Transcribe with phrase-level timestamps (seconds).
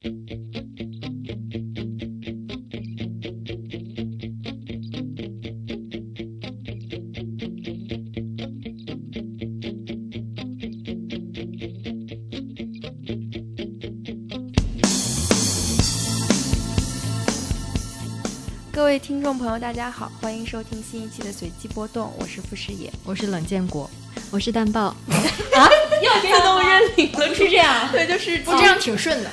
[0.00, 0.06] 各
[18.84, 23.90] 位听众朋友，大家好，欢迎收听新一期的随机波动，我是傅师野，我是冷建国，
[24.30, 24.82] 我是蛋爆。
[24.82, 24.94] 啊，
[26.00, 27.90] 又自动认领了，是这样？
[27.90, 29.30] 对，就是不这样挺顺的。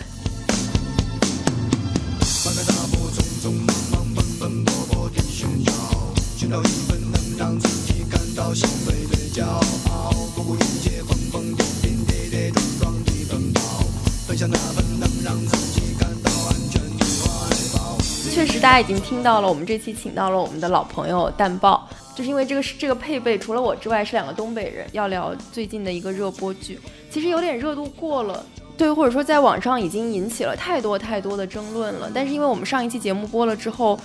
[18.65, 26.79] 大家已经听到了，我们这期请到了我们的老朋友蛋爆，就是因为这个是这个配备，除了我之外是两个东北人，要聊最近的一个热播剧，
[27.11, 28.43] 其实有点热度过了，
[28.75, 32.09] 对，或者说在网上已经引起了太多太多的争论了。
[32.11, 33.99] 但是因为我们上一期节目播了之后，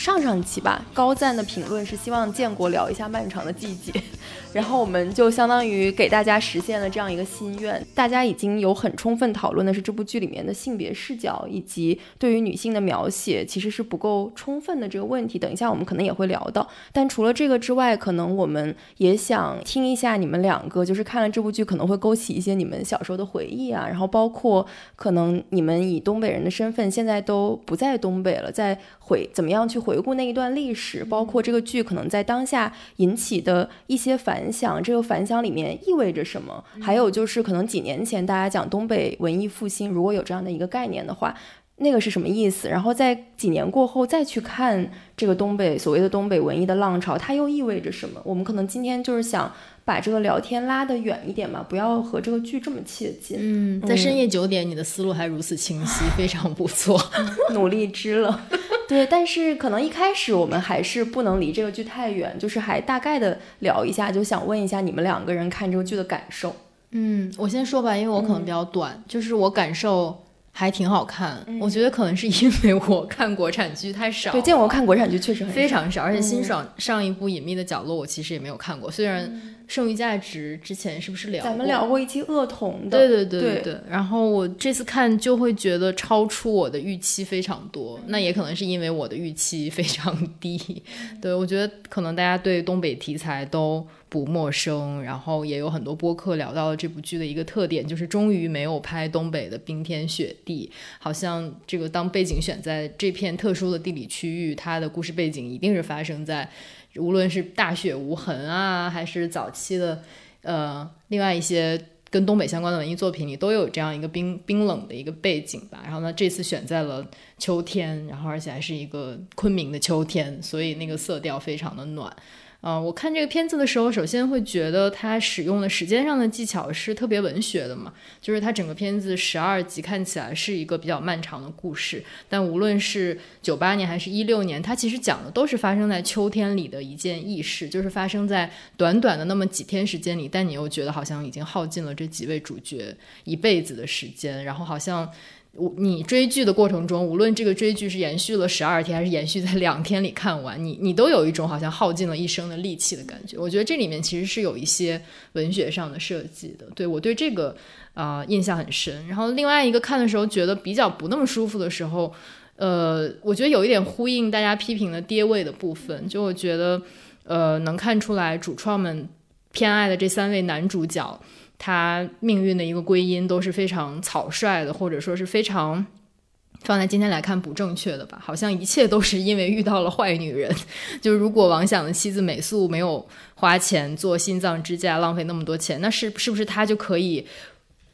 [0.00, 3.92] 上上期吧，高赞的评论是希望建国聊一下漫长的季节。
[4.52, 7.86] 然后我们就相当于给大家实现了这样一个心愿。
[7.94, 15.38] 大家已经有很充分讨论的是这部剧里面的性别视角以及对于女性的描写其实是不够充分的这个问题。
[15.38, 16.66] 等一下我们可能也会聊到。
[16.92, 23.86] 但除了这个之外，可能我们也想听一下你们两个，就是看了这部剧可能会勾起一些你们小时候的回忆啊。
[23.86, 28.76] 然后包括可能你们以东北人的身份现在都不在东北了，在
[29.10, 34.50] 回怎么样去回顾那一段历史，包括这个剧可能在当下引起的一些反。
[34.52, 36.62] 响，这个反响里面意味着什么？
[36.80, 41.34] 还有就是，可能几年前大家讲东北文艺复兴，如果有这样的一个概念的话，
[41.76, 42.68] 那个是什么意思？
[42.68, 48.20] 然后在几年过后再去看这个东北所谓的东北文艺的浪潮，它又意味着什么？
[48.24, 49.50] 我们可能今天就是想
[49.84, 53.38] 把这个聊天拉得远一点嘛，不要和这个剧这么切近。
[53.40, 57.00] 嗯，在深夜九点，你的思路还如此清晰，非常不错，
[57.52, 58.46] 努力之了。
[58.86, 66.54] 对，但是可能一开始我们还是不能离这个剧太远，就是还大概的聊一下，就想问一下你们两个人看这个剧的感受。
[66.90, 71.44] 嗯，我先说吧，因为我可能比较短，就是我感受还挺好看。
[71.60, 79.30] 我觉得可能是因为我看国产剧太少，对，见我看国产剧确实非常少，而且辛爽上一部《隐秘的角落》我其实也没有看过，虽然。
[79.70, 81.44] 剩余价值之前是不是聊？
[81.44, 82.98] 咱们聊过一期恶童的。
[82.98, 83.80] 对对对对对。
[83.88, 90.82] 然后我这次看就会觉得超出我的预期非常多，那也可能是因为我的预期非常低。
[91.22, 106.50] 对，我觉得可能大家对东北题材都不陌生，然后也有很多播客聊到了这部剧的一个特点，就是终于没有拍东北的冰天雪地，好像这个当背景选在这片特殊的地理区域，它的故事背景一定是发生在。
[106.96, 110.02] 无论是大雪无痕啊，还是早期的，
[110.42, 111.80] 呃，另外一些
[112.10, 115.80] 跟东北相关的文艺作品里，都有这样一个冰冰冷的一个背景吧。
[115.84, 117.06] 然后呢，这次选在了
[117.38, 122.14] 秋天，然后而且还是一个昆明的秋天，所以那个色调非常的暖。
[122.62, 127.90] 嗯，我看这个片子的时候，首先会觉得它使用的时间上的技巧是特别文学的嘛，
[128.20, 142.94] 就是它整个片子十二集看起来是一个比较漫长的故事，但无论是九八年还是一六年，它其实讲的都是发生在秋天里的一件轶事，就是发生在短短的那么几天时间里，但你又觉得好像已经耗尽了这几位主角
[143.24, 145.10] 一辈子的时间，然后好像。
[145.52, 153.36] 我你追剧的过程中，无论这个追剧是延续了十二天，还是延续在两天里看完，你你都有一种好像耗尽了一生的力气的感觉。
[153.36, 155.00] 我觉得这里面其实是有一些
[155.32, 157.56] 文学上的设计的，对我对这个
[157.94, 159.06] 啊印象很深。
[159.08, 162.14] 然后另外一个看的时候觉得比较不那么舒服的时候，
[162.54, 166.80] 呃，我觉得有一点呼应大家批评的跌位的部分，就我觉得
[167.24, 169.08] 呃能看出来主创们
[169.50, 171.20] 偏爱的这三位男主角。
[171.62, 175.84] 他命运的一个归因都是非常草率的，或者说是非常
[176.64, 178.18] 放在今天来看不正确的吧？
[178.22, 180.50] 好像一切都是因为遇到了坏女人。
[181.02, 187.26] 就如果王想的妻子美素没有花钱做心脏支架，浪费那么多钱，那是是不是他就可以？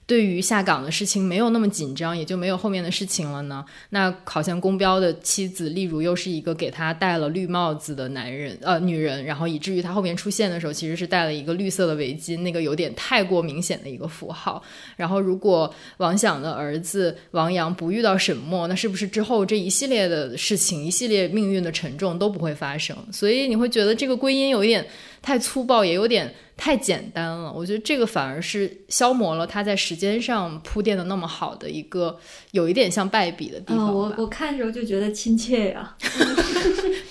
[0.06, 3.64] 对于下岗的事情没有那么紧张，也就没有后面的事情了呢。
[3.90, 14.62] 那好像公标的妻子，例如又是一个给他戴了绿帽子的男人，呃，女人，然后以至于他后面出现的时候，其实是戴了一个绿色的围巾，那个有点太过明显的一个符号。
[14.96, 22.96] 然后如果王想的儿子王阳不遇到沈墨，那是不是之后这一系列的事情，一系列命运的沉重都不会发生？
[23.10, 24.86] 所以你会觉得这个归因有一点
[25.20, 26.32] 太粗暴，也有点。
[26.56, 32.18] 太简单了，我觉得这个反而是消磨了他在时间上铺垫的那么好的一个，
[32.52, 33.94] 有一点像败笔的地方。
[33.94, 35.94] 我我看的时候就觉得亲切呀，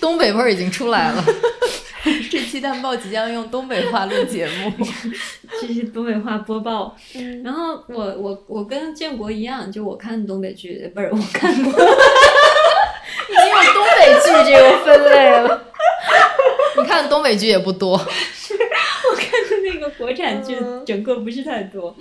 [0.00, 1.24] 东北味儿已经出来了。
[2.30, 4.72] 这期期蛋报即将用东北话录节目，
[5.60, 6.96] 这是东北话播报。
[7.42, 15.60] 然后我我我跟建国一样，就我看东北剧，不是我看过，已经有东北剧这个分类了。
[16.78, 18.00] 你看东北剧也不多，
[19.66, 20.54] 那个国产剧，
[20.86, 21.96] 整个不是太多，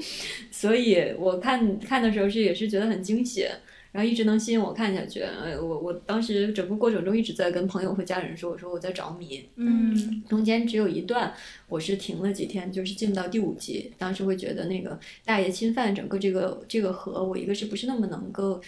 [0.51, 3.45] 所以我看看的时候是也是觉得很惊喜。
[3.91, 11.33] 然后一直能吸引我看下去，呃，我我当时整个过程中一直在跟朋友和家人说，我说我在着迷，嗯，中间只有一段
[11.69, 18.59] 我是停了几天，就是进到第五集，当时会觉得那个大爷侵犯整个这个这个河，我一个是不是那么能够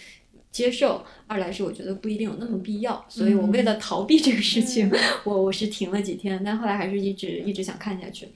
[0.50, 4.90] 接受，二来是我觉得不一定有那么必要，所以我为了逃避这个事情，
[5.26, 8.30] 我我是停了几天，但后来还是一直一直想看下去，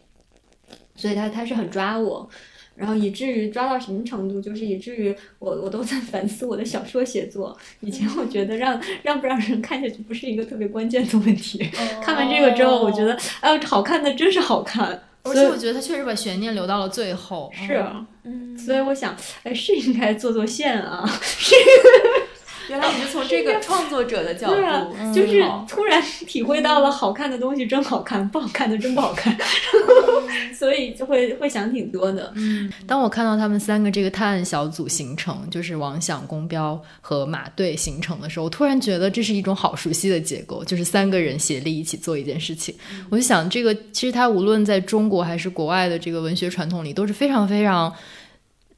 [1.01, 2.30] 所以他他是很抓我。
[2.74, 7.56] 然后以至于抓到什么程度，就是以至于我我都在反思我的小说写作。
[7.81, 11.59] 以前我觉得让让不让人看下去不是一个特别关键的问题，
[12.01, 15.03] 看完这个之后，我觉得哎，好看的真是好看。
[15.24, 17.51] 而且我觉得他确实把悬念留到了最后。
[17.53, 17.86] 是，
[18.24, 21.06] 嗯，所以我想，哎，是应该做做线啊。
[21.21, 21.53] 是。
[22.72, 29.38] 原来你是从这个 创作者的角度，就是突然体会到了好看的东西真好看，不好看的真不好看，
[30.58, 32.32] 所以就会会想挺多的。
[32.38, 42.74] 嗯，当我看到他们三个这个探案小组形成，就是王想、公标和马队形成的时候，我突然觉得这是一种好熟悉的结构，就是三个人协力一起做一件事情。
[43.10, 47.94] 我就想，这个其实它无论在中国还是国外的这个文学传统里，都是非常非常。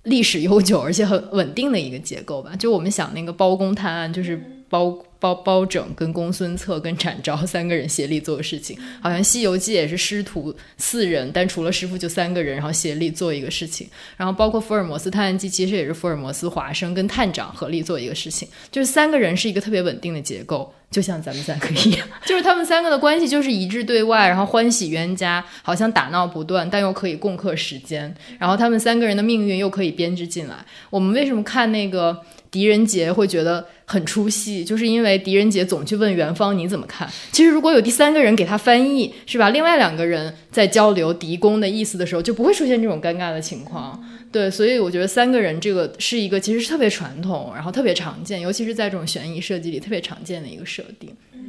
[0.03, 13.87] 历史悠久而且很稳定的一个结构吧，就我们想那个包公探案，就是包包包拯跟公孙策跟展昭 三个人协力做的事情，好像《西游记》也是师徒四人，但除了师傅就三个人，然后协力做一个事情，
[14.17, 20.73] 然后包括《福尔摩斯探案记》，其实也是福尔摩斯、华生跟探长合力做一个事情，就是三个人是一个特别稳定的结构。
[20.89, 28.13] 就像咱们三个一样， 就是他们三个的关系就是一致对外，然后欢喜冤家，好像打闹不断，但又可以共克时间。
[28.39, 30.55] 然后他们三个人的命运又可以编织进来。
[30.91, 32.21] 我们为什么看那个
[32.53, 34.63] 狄仁杰会觉得很出戏？
[34.63, 37.09] 就是因为狄仁杰总去问元芳你怎么看。
[37.31, 39.49] 其实如果有第三个人给他翻译，是吧？
[39.49, 43.99] 另外两个人在交流狄公的意思的时候，就不会出现这种尴尬的情况。
[44.31, 51.09] 对，所以我觉得三个人这个是一个其实是特别传统，然后特别常见，尤其是在这种悬疑设计里特别常见的一个设定。
[51.33, 51.41] 嗯，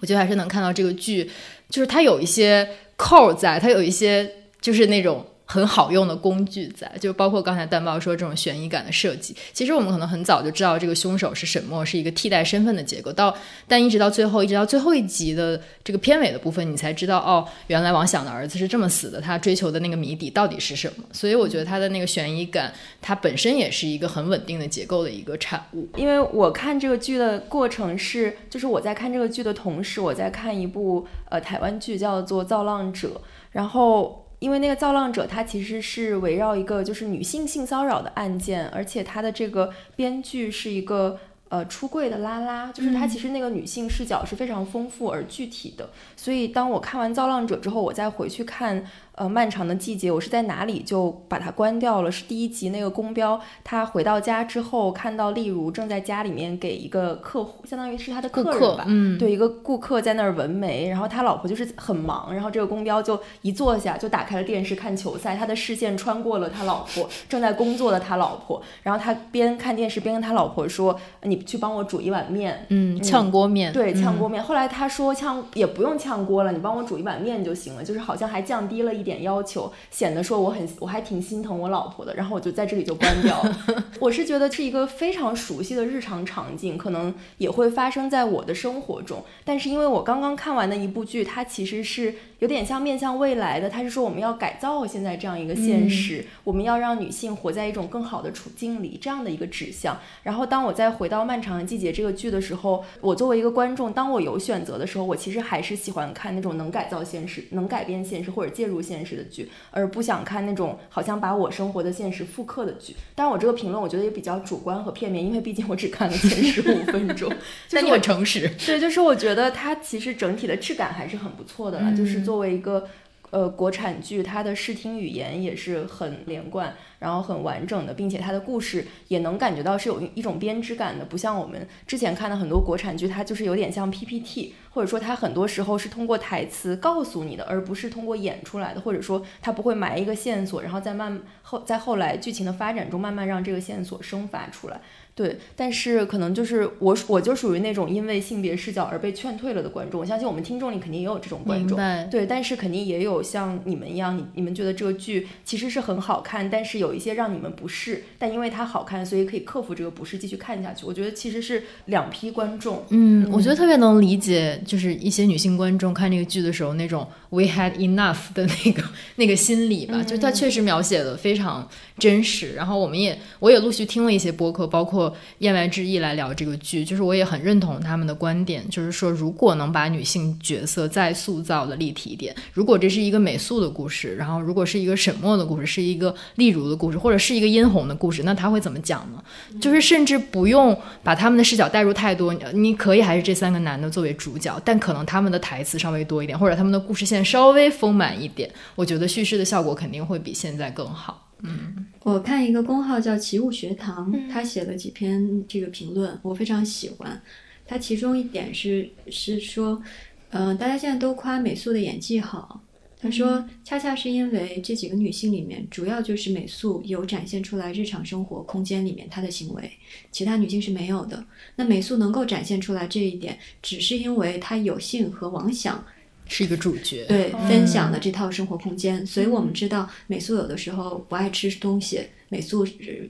[0.00, 1.28] 我觉得还是能看到这个剧，
[1.68, 4.30] 就是它有一些扣在，它有一些
[4.60, 5.26] 就是那种。
[5.46, 9.36] 很好用的工具在，就包括刚才蛋包说这种悬疑感的设计。
[9.52, 13.12] 其实我们可能很早就知道这个凶手是沈墨，是一个替代身份的结构。
[13.12, 13.36] 到
[13.68, 19.20] 但一直到最后，一直到最后一集的这个片尾的部分，你才知道哦，原来王想的儿子是这么死的。
[19.20, 21.04] 他追求的那个谜底到底是什么？
[21.12, 25.86] 所以我觉得他的那个悬疑感，它本身也是一个很稳定的结构的一个产物。
[25.96, 33.08] 因为我看这个剧的过程是，就是我在看这个剧的同时，我在看一部呃台湾剧叫做《造浪者》，
[33.52, 34.23] 然后。
[34.44, 41.18] 因为那个造浪者，他其实是围绕一个就是女性性骚扰的案件，而且他的这个编剧是一个
[41.48, 45.88] 呃出柜的拉拉，就是他其实那个女性视角是非常丰富而具体的。
[46.14, 48.84] 所以当我看完造浪者之后，我再回去看。
[49.16, 52.10] 呃，漫长的季节，我是在哪里就把它关掉了。
[52.10, 79.03] 是第一集那个公标，他回到家之后，看到例如正在家里面给一个客户，相当于是他的客人吧，嗯，对，一个顾客在那儿纹眉，然后他老婆就是很忙，然后这个公标就一坐下就打开了电视看球赛，他的视线穿过了他老婆正在工作的他老婆，然后他边看电视边跟他老婆说：“你去帮我煮一碗面，嗯，炝锅面，对，炝锅面。”后来他说：“炝也不用炝锅了，你帮我煮一碗面就行了。”就是好像还降低了一。
[79.04, 83.56] 点要求显得说我很我还挺心疼我老婆的，然后我就在这里就关掉了。
[84.00, 89.22] 我是觉得是一个非常熟悉的日常场景，可能也会发生在我的生活中。
[89.44, 99.98] 但是因为我刚刚看完的一部剧，它其实是有点像面向未来的，它是说我们要改造现在这样一个现实，我们要让女性活在一种更好的处境里这样的一个指向。
[100.24, 109.04] 然后当我再回到《漫长的季节》这个剧的时候，我作为一个观众，当我有选择的时候，我其实还是喜欢看那种能改造现实、能改变现实或者介入现。
[109.04, 112.96] 实的剧，而不想看那种好像把我生活的现实复刻的剧。
[113.14, 117.30] 当然，我这个评论我觉得也比较主观和片面，因为毕竟我只看了前十五分钟。
[117.70, 118.50] 但你很诚实。
[118.64, 121.94] 对，就是我觉得它其实整体的质感还是很不错的了。
[121.94, 122.88] 就是作为一个
[123.30, 126.74] 呃国产剧，它的视听语言也是很连贯。
[126.98, 144.80] 然后很完整的，并且它的故事也能感觉到是有一种编织感的，不像我们之前看的很多国产剧，它就是有点像 PPT，或者说它很多时候是通过台词告诉你的，而不是通过演出来的，或者说它不会埋一个线索，然后再慢后在后来剧情的发展中慢慢让这个线索生发出来。
[145.16, 150.00] 对，但是可能就是我，我就属于那种因为性别视角而被劝退了的观众。
[150.00, 151.78] 我相信我们听众里肯定也有这种观众，
[152.10, 160.84] 对，但是肯定也有像你们一样，你你们觉得这个剧其实是很好看，但是有一些让你们不适，但因为它好看，所以可以克服这个不适继续看下去。
[160.84, 162.84] 我觉得其实是两批观众。
[162.88, 168.82] 嗯，我觉得特别能理解，就是一些女性观众看这个剧的时候那种 “we had enough” 的那个
[169.14, 171.68] 那个心理吧，就它确实描写的非常
[172.00, 172.54] 真实。
[172.54, 175.03] 然后我们也我也陆续听了一些播客，包括。
[175.38, 189.22] 言外之意来聊这个剧，就是我也很认同他们的观点，就是说，如果能把女性角色再塑造的立体一点，如果这是一个美素的故事，然后如果是一个沈墨的故事，是一个丽如的故事，或者是一个殷红的故事，那他会怎么讲呢？
[189.60, 201.23] 就是甚至不用把他们的视角带入太多，你可以还是这三个男的作为主角，但可能他们的台词稍微多一点，或者他们的故事线稍微丰满一点，我觉得叙事的效果肯定会比现在更好。
[201.42, 207.20] 嗯，我看一个公号叫奇物学堂，他写了几篇这个评论，我非常喜欢。
[207.66, 209.82] 他其中一点是是说，
[210.30, 212.62] 嗯，大家现在都夸美素的演技好。
[213.00, 219.70] 他说，恰恰是因为这几个女性里面，主要就是美素有展现出来日常生活空间里面她的行为，
[220.10, 221.22] 其他女性是没有的。
[221.56, 225.84] 那美素能够展现出来这一点，只是因为她有幸和王想。
[226.26, 232.64] 是一个主角，对，分享的这套生活空间，所以我们知道美素有的时候不爱吃东西，美素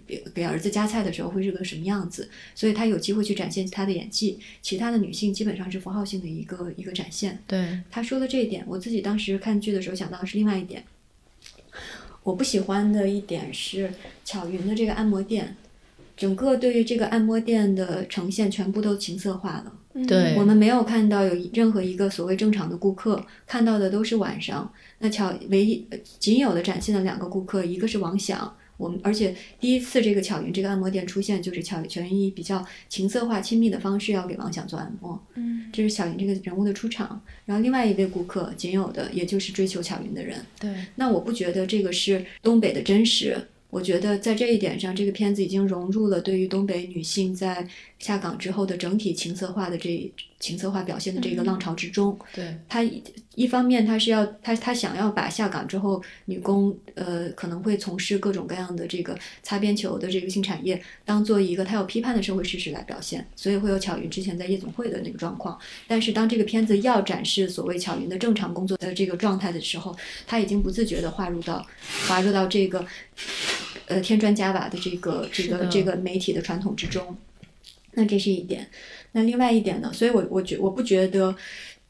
[0.06, 4.38] 给给儿子夹菜的时候会是个什么样子，所以她有机会去展现她的演技。
[4.60, 7.40] 其他的女性基本上是符号性的一个一个展现。
[7.46, 10.84] 对，他说的这一点，我自己当时看剧的时候想到的是另外一点，
[12.24, 13.92] 我不喜欢的一点是
[14.24, 15.56] 巧云的这个按摩店，
[16.16, 19.72] 整个对于这个按摩店的呈现全部都情色化了。
[20.08, 24.72] 对我们没有看到有任何一个所谓正常的顾客，看到的都是晚上。
[24.98, 25.86] 那巧唯一
[26.18, 35.22] 仅有的展现了两个顾客，一个是王想，我们而且第一次这个巧云这个按摩店出现，就是巧巧云以比较情色化、亲密的方式要给王想做按摩。
[35.34, 37.20] 嗯，这是巧云这个人物的出场。
[37.44, 40.44] 然后另外一位顾客仅有的，也就是追求巧云的人。
[40.58, 43.36] 对，那我不觉得这个是东北的真实。
[43.70, 47.66] 我觉得在这一点上，这个片子已经融入了对于东北女性在
[48.04, 52.14] 下岗之后的整体情色化的这情色化表现的这个浪潮之中。
[52.34, 52.82] 对，他
[53.34, 65.58] 一方面他是要他他想要把下岗之后女工呃可能会从事各种各样的这个擦边球的这个性产业当做一个他有批判的社会事实来表现，所以会有巧云之前在夜总会的那个状况。
[65.88, 69.96] 但是当这个片子要展示所谓巧云的正常工作的这个状态的时候，
[70.26, 71.66] 他已经不自觉地划入到
[72.06, 72.84] 划入到这个。
[73.86, 77.14] 呃，添砖加瓦的这个这个这个媒体的传统之中，
[77.94, 78.66] 那这是一点。
[79.12, 79.90] 那另外一点呢？
[79.92, 81.34] 所以我我觉我不觉得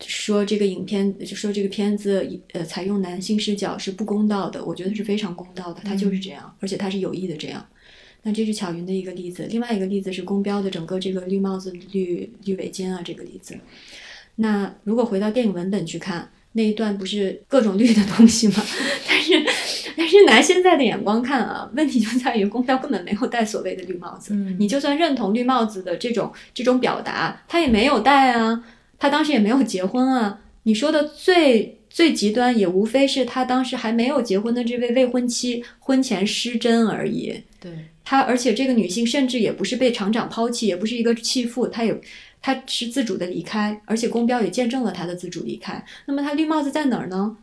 [0.01, 7.67] 说这个影片就说这个片子呃采用男性视角是不公道的，我觉得是非常公道的，它就是这样，而且它是有意的这样。
[8.23, 13.59] 那这是巧云的一个例子，另外一个例子是公标的整个这个绿帽子、绿绿围巾啊这个例子。
[14.37, 16.31] 那如果回到电影文本去看。
[16.57, 18.55] 那一段不是各种绿的东西吗？
[19.09, 19.44] 但是，
[19.97, 24.35] 但是拿现在的眼光看啊，问题就在于公标根本没有戴所谓的绿帽子。
[24.59, 28.65] 你就算认同绿帽子的这种这种表达，他也没有戴啊，
[28.99, 30.41] 他当时也没有结婚啊。
[30.65, 37.43] 你说的最最极端，也无非是他当时还没有结婚的这位未婚妻婚前失贞而已。
[37.61, 37.71] 对
[38.05, 41.99] 他，而且这个女性甚至也不是被厂长抛弃，也不是一个弃妇，她有。
[42.47, 45.83] 他是自主的离开，而且公标也见证了他的自主离开。
[46.05, 47.35] 那么他绿帽子在哪儿呢？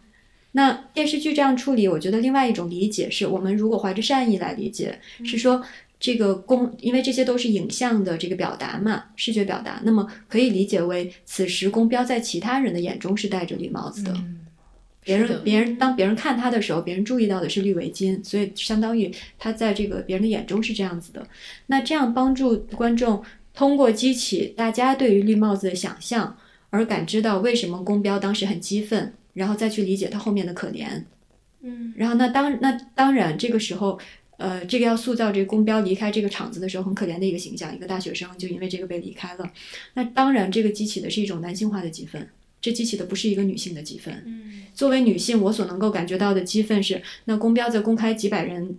[0.53, 5.63] 那电视剧这样处理，我觉得另外一种理解是我们如果怀着善意来理解，是说
[5.99, 14.13] 这个公，因为这些都是影像的这个表达嘛，视觉表达，那么可以理解为此时公标在其他人的眼中是戴着绿帽子的。
[15.03, 21.25] 别人别人当别人看他的时候，别人注意到的是绿围巾，所以相当于他在这个别人的眼中是这样子的。
[21.67, 23.23] 那这样帮助观众。
[23.53, 26.37] 通过激起大家对于绿帽子的想象，
[26.69, 31.03] 而感知到为什么公标当时很激愤，然后再去理解他后面的可怜。
[31.61, 33.99] 嗯，然后那当那当然这个时候，
[34.37, 39.51] 呃，这个要塑造这个宫标离开这个厂子的时候很可怜的一个形象，一个大学生就因为这个被离开了。
[39.93, 42.27] 那当然这个激起的是一种男性化的激愤，
[42.59, 44.23] 这激起的不是一个女性的激愤。
[44.25, 48.77] 嗯，作为女性，我所能够感觉到的激愤是，那宫标在公开几百人。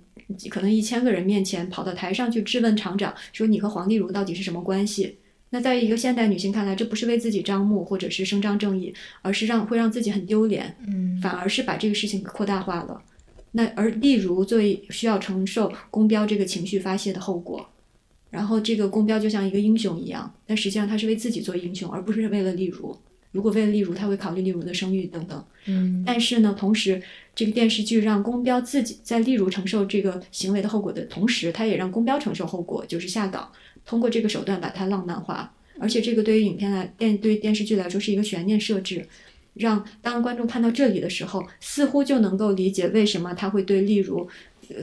[0.48, 5.18] 可能一千个人面前跑到台上去质问厂长，说你和黄丽茹到底是什么关系？
[5.54, 13.02] 那在一个现代女性看来，这不是为自己张目或者是伸张正义，而是让会让自己很丢脸，嗯，反而是把这个事情扩大化了。
[13.50, 17.68] 那而例如作为需要承受公标这个情绪发泄的后果，
[18.30, 22.96] 然后这个公标就像一个英雄一样，但实际上他是为自己做英雄，而不是为了例如。
[23.30, 25.42] 如果为了例如，他会考虑例如的声誉等等。
[25.64, 27.02] 嗯，但是呢，同时
[27.34, 33.50] 这个电视剧让宫标自己在例如承受这个行为的后果的同时，他也让宫标承受后果，就是下岗。
[33.84, 35.54] 通过这个手段把它浪漫化。
[35.78, 39.06] 而且这个对于影片来电对于电视剧来说是一个悬念设置，
[39.54, 44.28] 让当观众看到这里的时候，似乎就能够理解为什么他会对例如。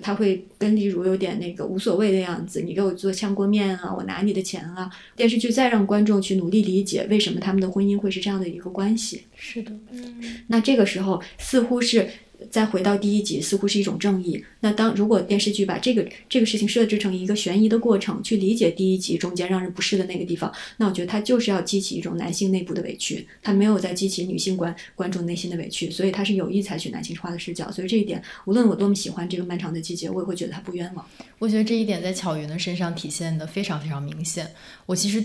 [0.03, 4.91] 他会跟例如有点那个无所谓的样子，你给我做炝锅面啊，我拿你的钱啊。
[5.15, 9.24] 电视剧再让观众去努力理解为什么他们的婚姻会是这样的一个关系。
[9.36, 12.08] 是的，嗯，那这个时候似乎是。
[12.50, 14.43] 再回到第一集，似乎是一种正义。
[14.60, 27.69] 那当如果电视剧把这个这个事情设置成一个悬疑的过程，去理解第一集中间让人不适的那个地方，那我觉得它就是要激起一种男性内部的委屈，它没有在激起女性观观众内心的委屈，所以它是有意采取男性化的视角。
[27.72, 31.05] 所以这一点，无论我多么喜欢这个漫长的季节，我也会觉得它不冤枉。
[31.38, 34.50] 我觉得这一点在巧云的身上体现的非常非常明显。
[34.86, 35.24] 我其实。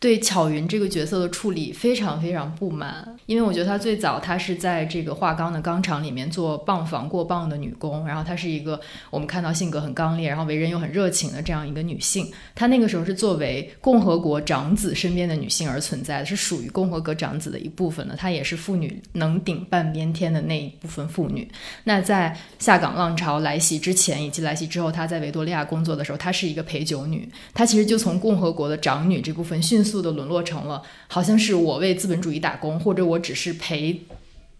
[0.00, 12.30] 对巧云这个角色的处理非常非常不满，因为我觉得她最早她是在这个化钢的钢厂里面做棒房过磅的女工，然后她是一个我们看到性格很刚烈，然后为人又很热情的这样一个女性。
[12.54, 18.14] 她那个时候是作为共和国长子身边的女性而存在的，是属于共和国长子的一部分的。
[18.14, 21.50] 她也是妇女能顶半边天的那一部分妇女。
[21.82, 27.28] 那在下岗浪潮来袭之前以及来袭之后，她在维多利亚工作的时候，她是一个陪酒女。
[27.52, 29.87] 她其实就从共和国的长女这部分迅速。
[29.88, 34.04] 速的沦落成了，好像是我为资本主义打工，或者我只是陪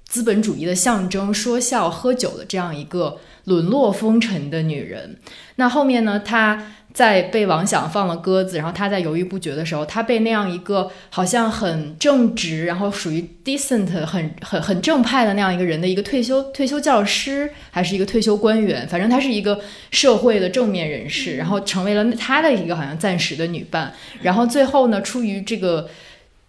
[0.05, 5.21] 资本主义的象征说笑喝酒的这样一个沦落风尘的女人。
[5.57, 6.19] 那后面呢？
[6.19, 6.73] 她。
[6.93, 25.89] 在被王想放了鸽子，然后他在犹豫不决的时候，他被那样一个好像很正直，然后属于 decent、很很很正派的那样一个人的一个退休退休教师，还是一个退休官员，反正他是一个社会的正面人士，然后成为了他的一个好像暂时的女伴，然后最后呢，出于这个。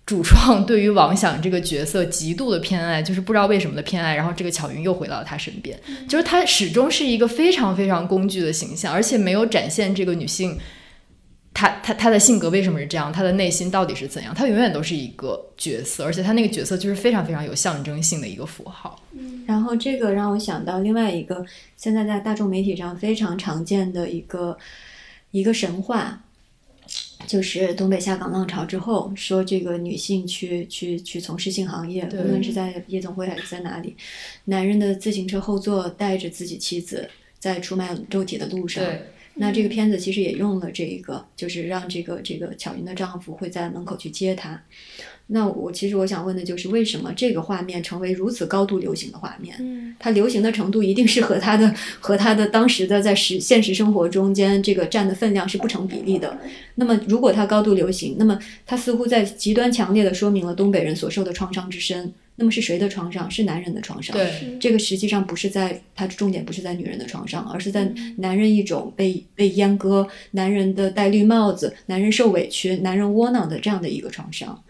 [0.09, 4.15] 主创对于王想这个角色极度的偏爱，就是不知道为什么的偏爱。
[4.15, 10.57] 然后这个巧云又回到了他身边，就是他始终是一个非常非常工具的形象，而且没有展现这个女性，
[11.53, 18.99] 她她她的性格为什么是这样，她的内心到底是怎样，她永远都是一个角色，而且她那个角色就是非常非常有象征性的一个符号。
[19.11, 21.45] 嗯然后这个让我想到另外一个
[21.77, 24.57] 现在在大众媒体上非常常见的一个
[25.29, 26.19] 一个神话。
[27.27, 33.95] 就是东北下岗浪潮之后，说这个女性去去去从事性行业，无论是在夜总会还是在哪里，
[34.45, 38.83] 男人的自行车后座带着自己妻子在出卖肉体的路上。
[39.35, 44.61] 那这个片子其实也用了这一个，就是让这个这个巧云的丈夫会在门口去接她。
[45.31, 49.55] 那我其实我想问的就是，为什么这个画面成为如此高度流行的画面？
[49.59, 56.35] 嗯，它流行的程度一定是和它的和它的当时的在实现实生活中间这个占的分量是不成比例的。
[56.75, 62.11] 那么如果它高度流行，那么它似乎在极端强烈的说明了东北人所受的创伤之深。
[62.37, 63.29] 那么是谁的创伤？
[63.29, 64.15] 是男人的创伤。
[64.15, 74.63] 对，这个实际上不是在它的重点不是在女人的创伤，而是在男人一种被被阉割、男人的戴绿帽子、男人受委屈、男人窝囊的这样的一个创伤。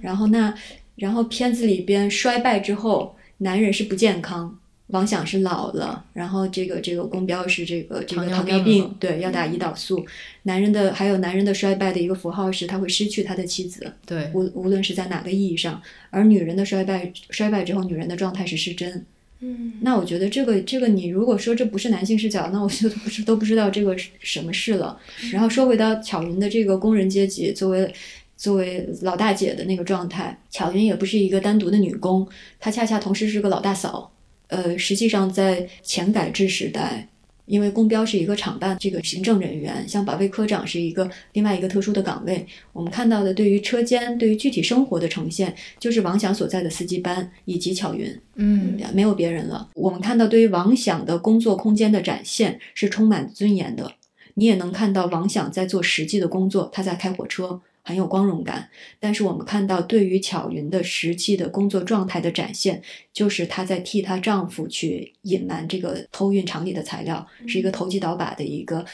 [0.00, 0.54] 然后那，
[0.96, 10.06] 然后片子里边衰败之后，男人是不健康，王想是老了，然后这个这个公标是这个这个糖尿病，对，要打胰岛素。
[10.44, 15.82] 男人的还有男人的衰败的一个符号是他会失去他的妻子，对，无无论是在哪个意义上。
[16.10, 19.04] 而女人的衰败衰败之后，女人的状态是失真。
[19.40, 24.98] 嗯，那我觉得这个这个你如果说这不是男性视角，那我就不是都不知道这个什么事了。
[25.30, 27.92] 然后说回到巧云的这个工人阶级作为。
[28.36, 32.26] 作为老大姐的那个状态，巧云也不是一个单独的女工，
[32.60, 34.12] 她恰恰同时是个老大嫂。
[34.48, 37.08] 呃，实际上在前改制时代，
[37.46, 42.46] 因为公标是一个厂办这个行政人员，像保卫科长是一个另外一个特殊的岗位。
[42.72, 49.68] 我们看到的对于车间、对于具体生活的呈现，就是王想所在的司机班以及巧云，嗯，没有别人了。
[49.74, 53.90] 我们看到对于王想的工作空间的展现是充满尊严的，
[54.34, 57.60] 你也能看到王想在做实际的工作，他在开火车。
[57.86, 58.68] 很有光荣感，
[58.98, 68.84] 但是我们看到对于巧云的实际的工作状态的展现，就是她在替她丈夫去隐瞒这个偷运厂里的材料，是一个投机倒把的一个。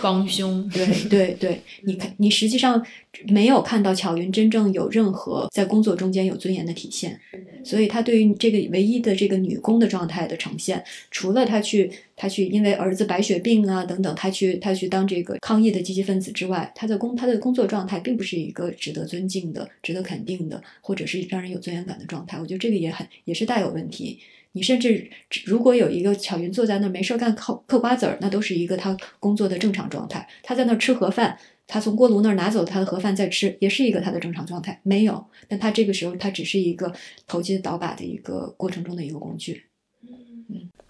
[0.00, 2.84] 帮凶， 对对对，你看，你实际上
[3.28, 7.20] 没有看到巧云真正有任何在工作中间有尊严的体现，
[7.64, 22.38] 所以她对于这个唯一的这个女工的状态的呈现，除了她去她去因为儿子白血病啊等等，她去她去当这个抗议的积极分子之外，她的工她的工作状态并不是一个值得尊敬的、值得肯定的，或者是让人有尊严感的状态。
[22.40, 24.18] 我觉得这个也很也是大有问题。
[24.52, 25.10] 你甚至
[25.46, 30.28] 如果有一个巧云坐在那儿没事干嗑嗑瓜子儿，那都是一个他工作的正常状态。
[30.42, 34.78] 他在那儿吃盒饭，他从锅炉那儿拿走他的盒饭再吃，也是一个他的正常状态。
[34.82, 36.92] 没有，但他这个时候他只是一个
[37.26, 39.64] 投机倒把的一个过程中的一个工具。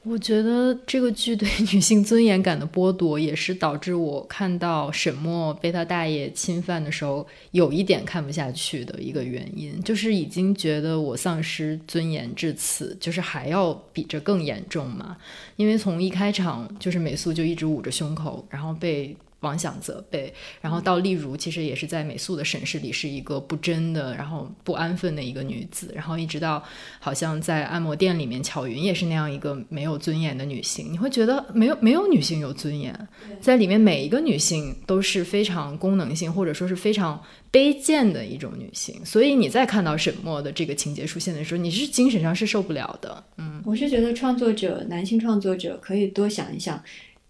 [0.05, 15.17] 我觉得这个剧对女性尊严感的剥夺，也是导致我看到沈墨被他大爷侵犯的时候，有一点看不下去的一个原因，就是已经觉得我丧失尊严至此，就是还要比这更严重嘛？
[15.55, 19.17] 因为从一开场就是美素就一直捂着胸口，然后被。
[19.42, 26.62] 妄想责备，然后到例如，其实也是在美素的审视里是一个不贞的，然后不安分的一个女子，然后一直到
[26.98, 30.92] 好像在按摩店里面，巧云也是那样一个没有尊严的女性。
[30.92, 33.09] 你会觉得没有没有女性有尊严，
[33.40, 39.05] 在里面每一个女性都是非常功能性或者说是非常卑贱的一种女性。
[39.05, 43.24] 所以你在看到沈墨的这个情节出现的时候，你是精神上是受不了的。
[43.38, 46.83] 嗯，我是觉得创作者男性创作者可以多想一想。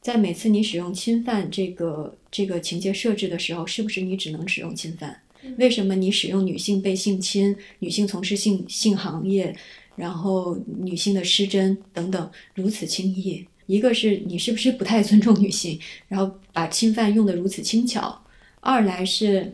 [0.03, 5.17] 在每次你使用侵犯这个这个情节设置的时候，是不是你只能使用侵犯？
[5.59, 9.55] 为什么你使用女性被性侵、女性从事性性行业，
[9.97, 13.47] 然后女性的失贞等等如此轻易？
[13.67, 18.03] 一个是你是不是不太尊重女性，然后把侵犯用的如此轻巧；
[18.61, 19.53] 二来是，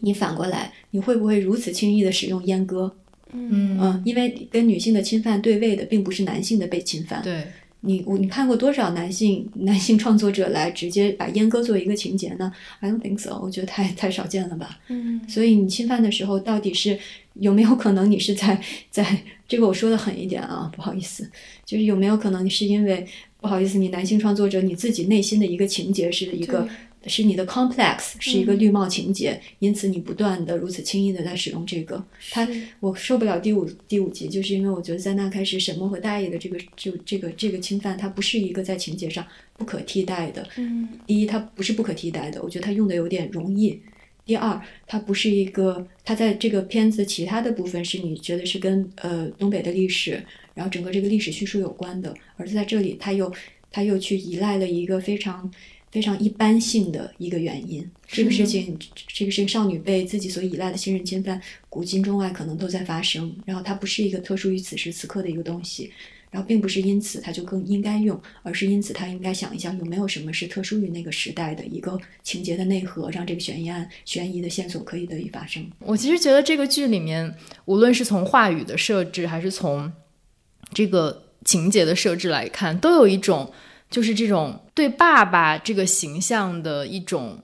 [0.00, 2.94] 你反过来你会不会如此轻易的使用阉割？
[3.32, 7.22] 嗯嗯，因为跟女性的侵犯对位的并不是男性的被侵犯。
[7.22, 7.46] 对。
[7.80, 14.78] 你我你看过多少男性男性创作者来直接把阉割作为一个情节呢？I don't think so，我觉得太太少见了吧。
[14.88, 16.98] 嗯，所以你侵犯的时候，到底是
[17.34, 18.60] 有没有可能你是在
[18.90, 21.30] 在这个我说的狠一点啊，不好意思，
[21.64, 23.06] 就是有没有可能你是因为
[23.40, 26.68] 不好意思，你男性创作者你自己内心的一个情节是一个。
[27.08, 32.04] 是你的 complex 是一个绿帽情节，因此你不断的如此轻易的在使用这个。
[32.30, 32.46] 他
[32.80, 39.24] 我受不了第五第五集，就是因为我觉得在那开始沈墨和大爷的这个就这个这个侵犯，它不是一个在情节上
[39.56, 40.46] 不可替代的。
[40.56, 43.80] 嗯，第一，它不是不可替代的，我觉得他用的有点容易。
[44.24, 50.20] 第二，它不是一个，它在这个片子其他的部分是你觉得是跟呃东北的历史，
[50.54, 53.32] 然后整个这个历史叙述有关的，而在这里它又
[53.70, 55.48] 它又去依赖了一个非常。
[55.90, 63.34] 非常一般性的一个原因，这个事情，这个事情，少女被自己所依赖的信任侵犯，古今中外可能都在发生。
[63.46, 65.90] 然后它不是一个特殊于此时此刻的一个东西，
[66.30, 75.66] 然后并不是因此它就更应该用，而是因此它应该想一想有没有什么是特殊于那个时代的一个情节的内核，让这个悬疑案、悬疑的线索可以得以发生。
[75.78, 79.90] 我其实觉得这个剧里面，无论是从话语的设置，还是从
[80.74, 83.50] 这个情节的设置来看，都有一种。
[83.90, 87.40] 就是这种对爸爸这个形象的一种。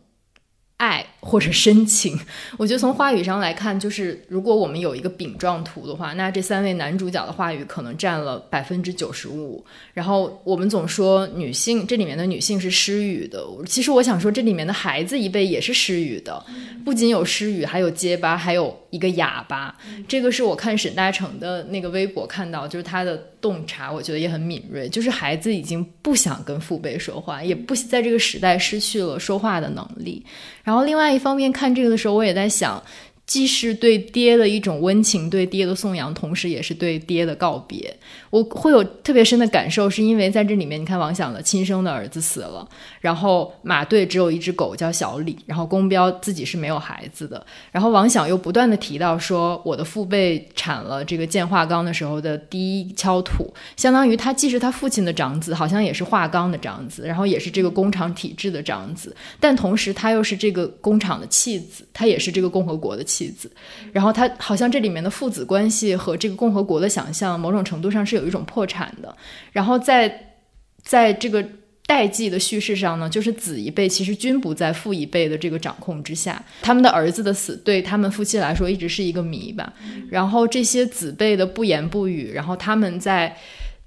[0.78, 2.18] 爱或者深情，
[2.58, 9.64] 我觉得从话语上来看，就是如果我们有一个饼状图的话，那这三位男主角的话语可能占了百分之九十五。
[9.94, 16.44] 然后我们总说女性这里面的女性是失语的，其实我想说这里面的孩子一辈也是失语的，
[16.84, 19.78] 不仅有失语，还有结巴，还有一个哑巴。
[20.08, 30.24] 这个是我看沈大成的那个微博看到，就是他的洞察，我觉得也很敏锐，就是孩子已经不想跟父辈说话，也不在这个时代失去了说话的能力。
[30.62, 32.82] 然后另外一方面看这个的时候，我也在想。
[33.24, 37.96] 既是对爹的一种温情，对爹的颂扬，同时也是对爹的告别。
[38.28, 42.68] 我会有特别深的感受，是因为在这里面，你看王响的亲生的儿子死了，
[43.00, 63.06] 然后马队只有一只狗叫小李，然后宫彪自己是没有孩子的，然后王响又不断的提到说，我的父辈产了这个建化钢的时候的第一锹土，相当于他既是他父亲的长子，好像也是化钢的长子，然后也是这个工厂体制的长子，但同时他又是这个工厂的弃子，他也是这个共和国的。
[63.12, 63.50] 妻子，
[63.92, 69.14] 然后他好像这里面的父子关系和这个共和国的想象，某种程度上是有一种破产的。
[69.52, 70.34] 然后在
[70.82, 71.44] 在这个
[71.86, 79.72] 代际的叙事上呢，就是子一辈其实均不在父一辈的这个掌控之下，他们的儿子的死对他们夫妻来说一直是一个谜吧。
[80.10, 83.36] 然后这些子辈的不言不语，然后他们在。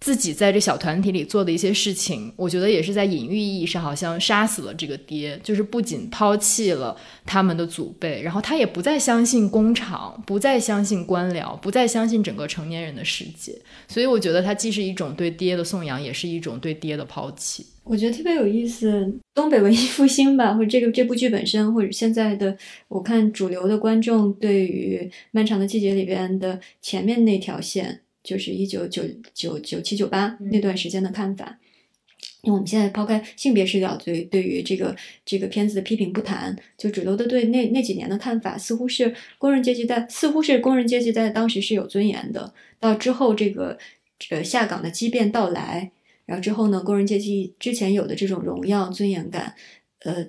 [0.02, 13.60] 自己在这小团体里做的一些事情，我觉得也是在隐喻意义上，好像杀死了这个爹，就是不仅抛弃了他们的祖辈，然后他也不再相信工厂，不再相信官僚，不再相信整个成年人的世界。
[13.88, 17.66] 所以我觉得它既是一种对爹的颂扬，也是一种对爹的抛弃。
[17.84, 22.56] 我觉得特别有意思，东北文艺复兴吧，或者这个这部剧本身，或者现在的
[22.88, 24.98] 我看主流的观众对于
[25.32, 28.02] 《漫长的季节》里边的前面那条线。
[28.26, 31.60] 就是一九九九九七九八那段时间的看法，
[32.42, 42.54] 因为我们现在抛开性别视角对对于这个这个片子的批评不谈，就主流的对那那几年的看法，似乎是工人阶级在似乎是工人阶级在当时是有尊严的。
[42.80, 43.78] 到之后这个
[44.32, 45.92] 呃下岗的激变到来，
[46.26, 49.56] 然后之后呢，工人阶级之前有的这种荣耀尊严感，
[50.00, 50.28] 呃。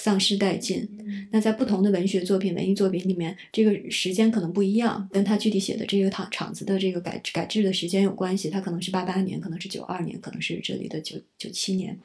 [0.00, 0.88] 丧失殆尽。
[1.30, 8.48] 那在不同的文学作品、文艺作品里面，这个时间可能不一样，跟他具体写的这个厂厂子的这个改改制的时间有关系。
[8.48, 11.98] 他可能是八八年，可能是九二年，可能是这里的九九七年。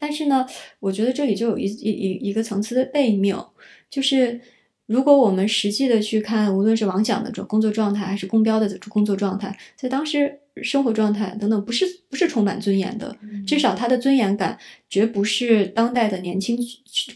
[0.00, 0.44] 但是呢，
[0.80, 3.52] 我觉得这里就有一一一一个层次的悖谬，
[3.88, 4.40] 就是
[4.86, 13.16] 如果我们实际的去看，无论是王想的工作状态，还是公标的工作状态，在当时生活状态等等，不是不是充满尊严的，
[13.46, 14.58] 至少他的尊严感
[14.90, 16.58] 绝不是当代的年轻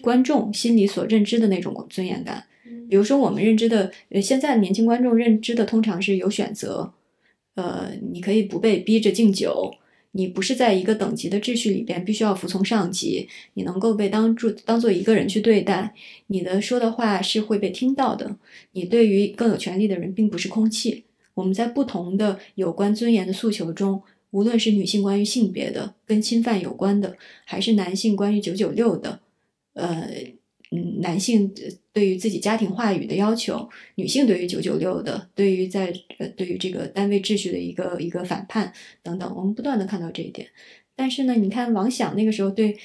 [0.00, 2.44] 观众心里所认知的那种尊严感。
[2.88, 6.94] 比如说，我们认知的，呃，现在年轻观众认知的，通常是有选择，
[7.54, 9.70] 呃，你可以不被逼着敬酒。
[10.18, 13.28] 你不是在一个等级的秩序里边，必须要服从上级。
[13.54, 15.94] 你能够被当住当做一个人去对待，
[16.26, 18.36] 你的说的话是会被听到的。
[18.72, 21.04] 你对于更有权利的人，并不是空气。
[21.34, 24.02] 我们在不同的有关尊严的诉求中，
[24.32, 29.20] 无论是女性关于性别的、跟侵犯有关的，还是男性关于九九六的，
[29.74, 30.10] 呃。
[30.70, 31.50] 嗯，男性
[31.98, 40.46] 对于自己家庭话语的要求，女性对于九九六的，对于在呃对于这个单位秩序的一个一个反叛等等，我们不断的看到这一点。
[40.94, 42.76] 但是呢，你看王想那个时候对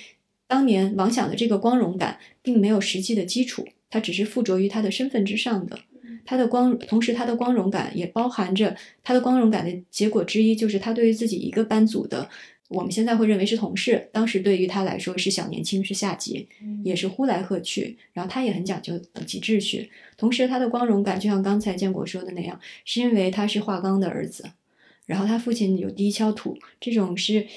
[0.48, 5.78] 当年王想的这个光荣感，并没有实际的基础，他只是附着于他的身份之上的。
[6.26, 12.28] 他的光，同时他的光荣感也包含着他的光荣感的结果之一，就是他对于自己一个班组的。
[12.74, 16.48] 我们现在会认为是同事，当时对于他来说是小年轻，是下级，
[16.84, 17.98] 也是呼来喝去。
[18.12, 24.52] 然后他也很讲究等级秩序，同时他的光荣感就像刚才建国说的那样，是因为他是华刚的儿子，
[25.06, 27.48] 然后他父亲有第一锹土，这种是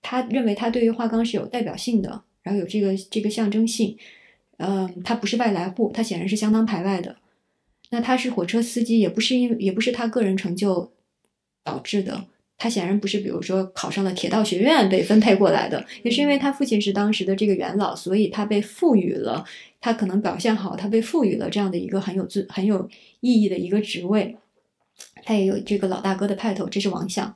[0.00, 3.96] 他认为他对于华刚是有代表性的，然后有这个这个象征性。
[4.58, 7.16] 嗯，他不是外来户，他显然是相当排外的。
[7.90, 10.92] 那他是火车司机，也不是因也不是他个人成就
[11.64, 12.26] 导致的。
[12.62, 19.44] 他显然不是，比如说考上了铁道学院被分配过来的，也是因为他父亲是当时的这个元老，所以他被赋予了，
[19.80, 24.36] 他可能表现好，他被赋予了这样的一个很有尊、很有意义的一个职位，
[25.24, 27.34] 他也有这个老大哥的派头，这是王相。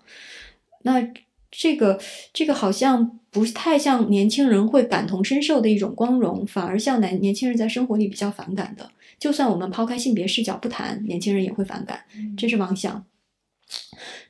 [0.83, 1.05] 那
[1.51, 1.99] 这个
[2.33, 8.89] 这个好像不太像年轻人会感同身受的一种光荣，反而像男年轻人在生活里比较反感的。
[9.19, 12.05] 就算我们抛开性别视角不谈，年轻人也会反感，
[12.37, 13.05] 这是王相。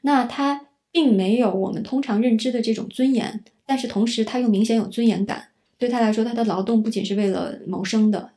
[0.00, 0.62] 那他。
[0.96, 5.48] 并没有我们通常认知的这种尊严，但是同时他又明显有尊严感。
[5.76, 8.30] 对他来说，他的劳动不仅是为了谋生的，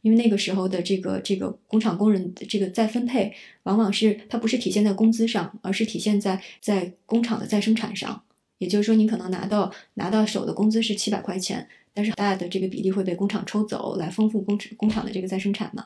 [0.00, 8.22] 因为那个时候的这个这个工厂工人的这个再分配，往往是它不是体现在工资上，而是体现在在工厂的再生产上。
[8.56, 15.84] 也就是说，你可能拿到拿到手的工资是七百块钱，但是大的这个比例会被工厂抽走，来丰富工工厂的这个再生产嘛。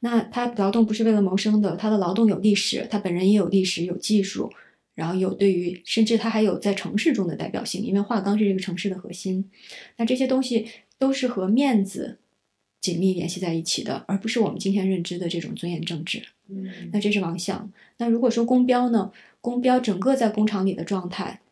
[0.00, 4.52] 那他劳动不是为了谋生的，他的劳动有历史，他本人也有历史有技术。
[4.94, 9.50] 然后有对于，甚至它还有在城市中的代表性，因为华钢是这个城市的核心。
[9.96, 10.66] 那这些东西
[10.98, 12.18] 都是和面子
[12.80, 16.22] 紧密联系在一起的，而不是我们今天认知的这种尊严政治。
[16.48, 17.72] 嗯，那这是王相。
[17.98, 19.12] 那如果说公标呢？
[19.40, 21.42] 公标整个在工厂里的状态，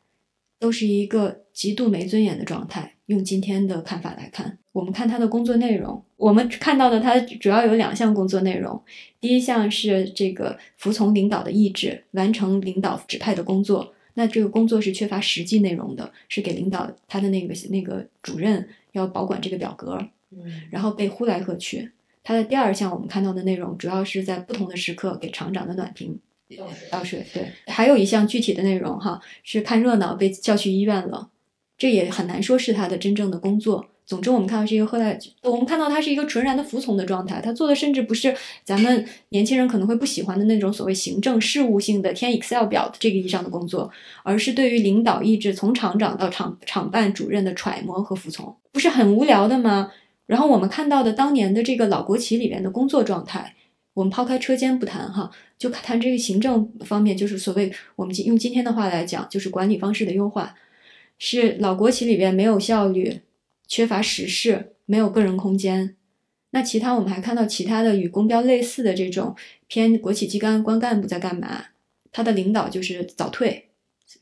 [0.58, 2.94] 都是一个极度没尊严的状态。
[3.04, 8.82] 用今天的看法来看，我们看他的工作内容，我们看到的他主要有两项工作内容。
[9.20, 13.94] 第一项是这个服从领导的意志，完成领导指派的工作。
[14.14, 19.98] 那这个工作是缺乏实际内容的，是给领导他的那个那个主任要保管这个表格，
[20.30, 21.90] 嗯，然后被呼来喝去。
[22.22, 26.18] 他的第二项我们看到的内容，主要是在不同的时刻给厂长的暖瓶
[26.90, 27.24] 倒水。
[27.32, 31.30] 对，还有一项具体的内容哈，是看热闹被叫去医院了。
[31.78, 33.86] 这也很难说是他的真正的工作。
[34.04, 37.40] 总之，我们看到是一个后来，我们看到他是一个纯然的服从的状态。
[37.40, 38.34] 他做的甚至不是
[38.64, 43.90] 咱们年轻人可能会不喜欢的那种所谓行政事务性的填 Excel 表的这个意义上的工作，
[44.22, 49.92] 而是对于领导意志从厂长到厂厂办主任的揣摩和服从，不是很无聊的吗？
[50.26, 53.54] 然后我们看到的当年的这个老国企里边的工作状态，
[53.94, 60.54] 我们抛开车间不谈哈，就谈这个行政方面，就是所谓我们今用今天的话来讲，就是管理方式的优化。
[61.18, 63.20] 是老国企里边没有效率，
[63.72, 65.96] 缺乏实事，没有个人空间。
[66.50, 69.34] 那其他我们还看到其他的与公标类似的这种
[69.66, 71.64] 偏国企机关官干部在干嘛？
[72.12, 73.70] 他的领导就是早退，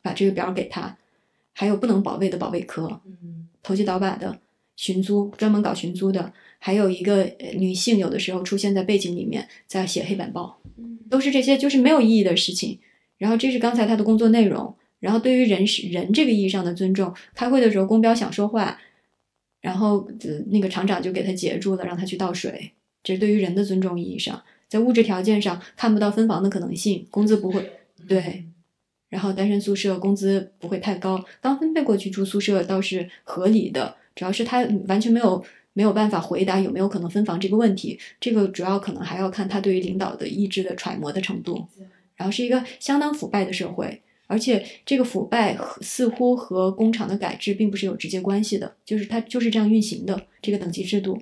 [0.03, 0.97] 把这个表给他。
[1.53, 4.39] 还有不能保卫的保卫科，嗯，投机倒把的
[4.77, 6.33] 寻租，专门搞寻租的。
[6.61, 7.25] 还有一个
[7.57, 10.61] 女性，有的时候出现在背景里面，在写黑板报，
[11.11, 12.79] 都是这些就是没有意义的事情。
[13.19, 14.77] 然后这是刚才他的工作内容。
[15.01, 18.79] 然后对于人是人这个意义上的尊重，开会的时候公标想说话，
[19.61, 20.09] 然后
[20.47, 22.73] 那个厂长就给他截住了，让他去倒水。
[23.03, 27.71] 这是对于人的尊重意义上，在物质条件上看不到分房的可能性，工资不会
[28.09, 28.45] 对。
[29.09, 37.99] 然后单身宿舍工资不会太高，刚分配过去住宿舍倒是合理的，主要是他完全没有没有办法回答有没有可能分房这个问题。
[38.21, 41.67] 这个主要可能还要看他对于领导的意志的揣摩的程度。
[42.17, 51.21] 然后是一个相当腐败的社会，而且这个腐败似乎和工厂的改制并不是有直接关系的，就是它就是这样运行的这个等级制度。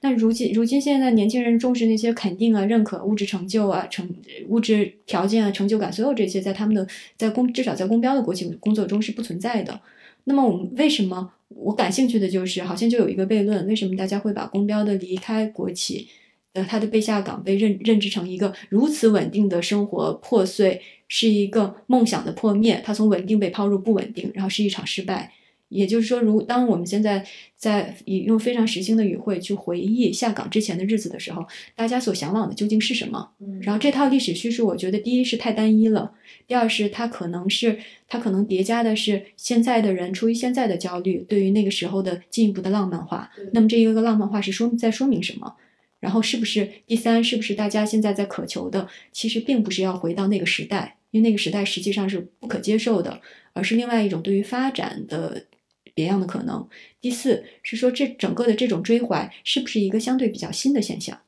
[0.00, 4.12] 那如今如今现在年轻人重视那些肯定啊、认可、物质成就啊、成
[4.48, 6.84] 物质条件啊、成就感，所有这些在他们的
[7.16, 9.80] 在公至少在公标的国企工作中是不存在的。
[10.24, 16.08] 那么我们为什么我感兴趣的就是，好像就有一个悖论，为什么大家会把公标的离开国企，
[16.52, 20.80] 呃，他的被下岗被认认知成一个如此稳定的生活破碎，
[21.12, 25.32] 是一个梦想的破灭，它从稳定被抛入不稳定，然后是一场失败。
[25.68, 27.24] 也就是说，如当我们现在
[27.56, 31.44] 在以用非常时兴的语汇去回忆下岗之前的日子的时候，
[31.74, 33.30] 大家所向往的究竟是什么？
[33.62, 36.12] 然后这套历史叙述，我觉得第一是太单一了，
[36.46, 43.30] 第二是它可能是它可能叠加的是现在的人出于现在的焦虑，对于那个时候的进一步的浪漫化。
[43.52, 45.54] 那么这一个浪漫化是说在说明什么？
[46.00, 47.22] 然后是不是第三？
[47.22, 53.20] 是不是大家现在在渴求的，其实并不是要回到那个时代，因为那个时代实际上是不可接受的，
[53.52, 55.46] 而是另外一种对于发展的。
[55.92, 56.66] 别样的可能。
[57.00, 61.20] 第四是说，这整个的这种追怀是不是一个相对比较新的现象？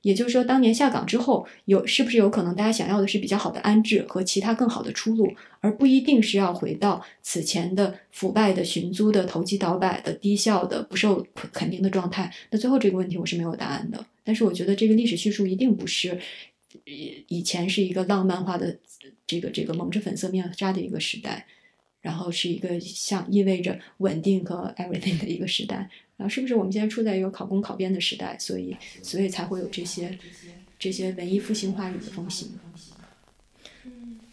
[0.00, 12.32] 也就是说，当年下岗之后，有是不是有可能大家想要的是比较好的安置和其他更好的出路，而不一定是要回到此前的腐败的、寻租的、投机倒摆的、低效的、不受肯定的状态？
[12.50, 14.04] 那最后这个问题我是没有答案的。
[14.24, 16.18] 但是我觉得这个历史叙述一定不是
[16.86, 18.76] 以以前是一个浪漫化的、
[19.26, 21.46] 这个这个蒙着粉色面纱的一个时代。
[22.00, 30.18] 然后是一个像意味着稳定和 everything 的一个时代，然后是不是我们现在处在一个考公考编的时代，所以所以才会有这些
[30.80, 32.50] 这些文艺复兴话语的风行。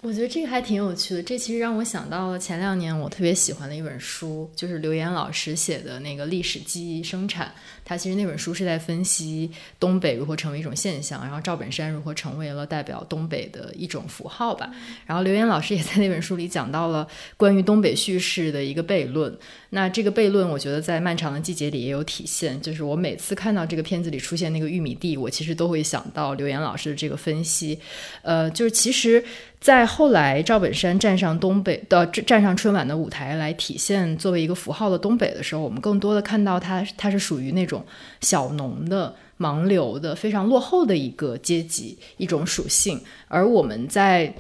[0.02, 7.54] 我觉得这个还挺有趣的，这其实让我想到了前两年我特别喜欢的一本书，就是刘岩老师写的那个历史记忆生产。
[7.84, 14.72] 他其实那本书是在分析东北如何成为一种现象，然后赵本山如何成为了代表东北的一种符号吧。
[15.06, 19.36] 然后刘岩老师也在那本书里讲到了关于东北叙事的一个悖论。
[19.72, 22.60] 那这个悖论，我觉得在《漫长的季节》里也有体现。
[22.62, 27.78] 就是我每次看到这个片子里出现那个玉米地，我其实都会想到刘岩老师的这个分析。
[28.22, 29.22] 呃，就是其实。
[29.60, 37.86] 在后来，赵本山站上东北的站上春晚的舞台来体现作为一个符号的东北的时候，我们更多的看到他，他是属于那种
[38.22, 43.02] 小农的、盲流的、非常落后的一个阶级一种属性。
[43.28, 44.34] 而我们在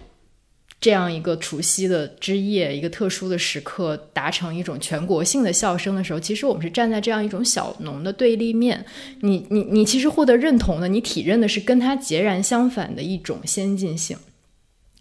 [0.79, 8.85] 这样一个除夕的之夜，一个特殊的时刻，达成一种全国性的笑声的时候，其实我们是站在这样一种小农的对立面。
[9.19, 14.15] 你你你，其实获得认同的，你体认的是跟他截然相反的一种先进性。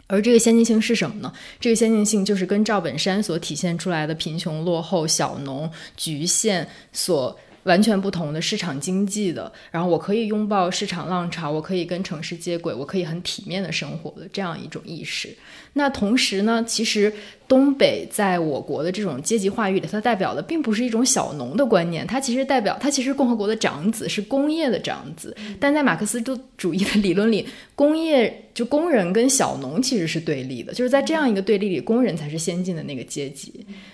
[0.09, 1.33] 而这个先进性是什么呢？
[1.61, 7.39] 这个先进性就是跟赵本山所体现出来的贫穷落后、小农局限所
[7.69, 9.53] 完全不同的市场经济的。
[9.71, 15.29] 然后我可以拥抱市场浪潮，我可以跟城市接轨，我可以很体面的生活的这样一种意识。
[15.75, 17.13] 那同时呢，其实
[17.47, 25.37] 东北在我国的这种阶级话语里，它代表的并不是一种小农的观念，它其实代表它其实共和国的长子是工业的长子。
[25.61, 26.21] 但在马克思
[26.57, 33.53] 主义的理论里，工业就工人跟小农其实是对立的，就是在这样一个对立里，工人才是先进的那个阶级。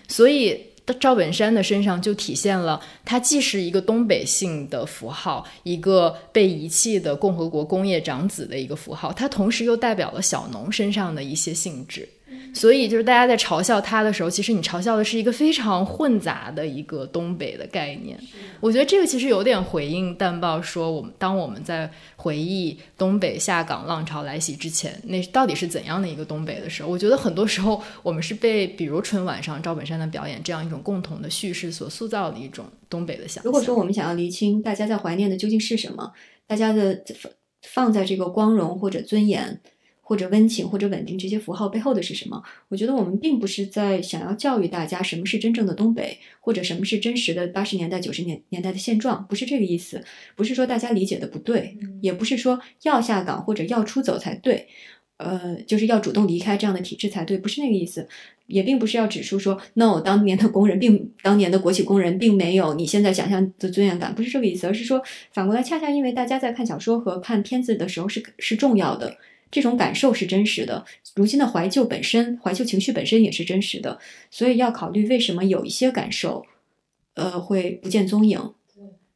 [0.09, 0.59] 所以。
[0.93, 12.07] 赵本山的身上就体现了，他既是一个东北性的符号，一个被遗弃的共和国工业长子的一个符号，他同时又代表了小农身上的一些性质。
[12.55, 18.19] 所以，就是大家在嘲笑他的时候，其实你嘲笑的是一个非常混杂的一个东北的概念。
[18.61, 33.45] 我觉得这个其实有点回应淡报说，我们当我们在回忆东北下岗浪潮来袭之前，那到底是怎样的一个东北的时候，我觉得很多时候我们是被比如春晚上赵本山的表演这样一种共同的叙事所塑造的一种东北的想象。
[33.45, 36.13] 如果说我们想要厘清大家在怀念的究竟是什么，
[36.47, 37.03] 大家的
[37.63, 39.61] 放在这个光荣或者尊严。
[40.05, 42.41] 或者温情，或者稳定，这些符号背后的是什么？
[42.69, 50.05] 我觉得我们并不是在想要教育大家什么是真正的东北，或者什么是真实的八十年代、九十年年代的现状，不是这个意思。
[50.37, 54.69] 不是说大家理解的不对，也不是说要下岗或者要出走才对，
[55.17, 58.07] 呃，就是要主动离开这样的体制才对，不是那个意思。
[58.47, 69.17] 也并不是要指出说，no，当年的工人并当年的国企工人并没有你现在想象的尊严感，不是这个意思，而是说反过来，恰恰因为大家在看小说和看片子的时候是是重要的。
[69.55, 76.45] 这种感受是真实的，如今的怀旧本身，怀旧情绪本身也是真实的，所以要考虑为什么有一些感受，
[77.15, 78.53] 呃，会不见踪影，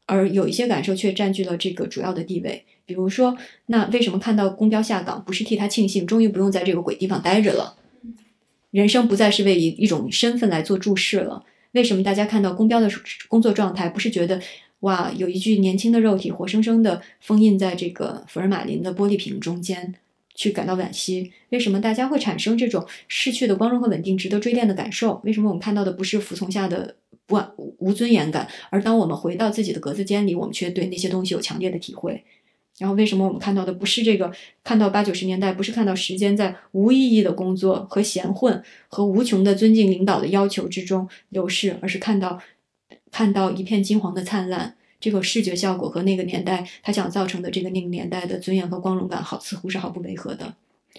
[0.06, 2.64] 而有一些感受却占据了这个主要的地位。
[2.86, 3.36] 比如说，
[3.66, 7.74] 那为什么看到公标下岗，不是替他庆幸，终于不用在这个鬼地方待着了，
[8.70, 12.88] 人生不再是为一一种身份来做注释了，为什么大家看到公标的
[13.26, 14.40] 工作状态，不是觉得
[14.80, 19.96] 哇，有一具年轻的肉体活生生的封印在这个福尔马林的玻璃瓶中间，
[20.38, 21.32] 去感到惋惜？
[21.48, 25.20] 为什么大家会产生这种逝去的光荣和稳定值得追恋的感受？
[25.24, 26.94] 为什么我们看到的不是服从下的
[27.26, 27.36] 不
[27.78, 32.22] 无尊严感，而当我们回到自己的格子间里，我们却对那些东西有强烈的体会？
[32.78, 34.30] 然后为什么我们看到的不是这个？
[34.62, 42.40] 看到八九十年代，不是看到时间在无意义的工作和闲混和无穷的尊敬领导的要求之中流逝，而是看到
[43.10, 44.76] 看到一片金黄的灿烂。
[45.00, 50.54] 这个视觉效果和那个年代他想造成的这个那个年代的尊严和光荣感，好似乎是毫不违和的。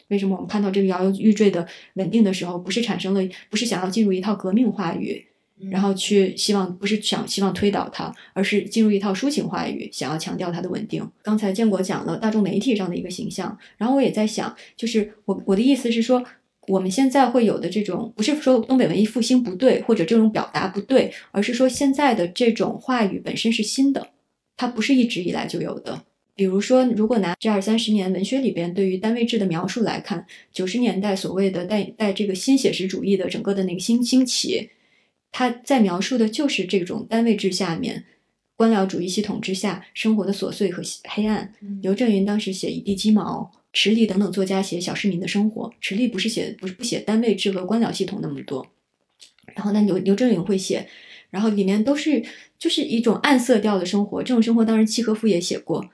[0.08, 5.26] 为什么我们看到这个摇摇欲坠的稳定的时候，不是产生了，不是想要进入一套革命话语？
[5.70, 11.06] 然后去希望不是想希望推倒它，而是进入一套抒情话语，想要强调它的稳定。
[11.22, 16.24] 刚才建国讲了大众媒体上的一个形象，然后我也在想，就是我我的意思是说，
[16.70, 24.10] 我们现在会有的这种，不是说东北文艺复兴不对，或者这种表达不对，而是说现在的这种话语本身是新的，
[24.56, 26.04] 它不是一直以来就有的。
[26.36, 34.70] 比如说，如果拿这二三十年文学里边对于单位制的描述来看，九十年代所谓的带带这个新写实主义的整个的那个兴兴起。
[35.32, 38.06] 它在描述的就是这种单位制下面
[38.56, 41.54] 官僚主义系统之下生活的琐碎和黑暗。
[41.82, 45.72] 刘震云当时写一地鸡毛，池莉等等作家写小市民的生活。
[45.80, 48.66] 池莉不是写不是不写单位制和官僚系统那么多，
[49.56, 50.88] 然后那刘刘震云会写，
[51.30, 52.24] 然后里面都是
[52.58, 54.24] 就是一种暗色调的生活。
[54.24, 55.90] 这种生活当然契诃夫也写过。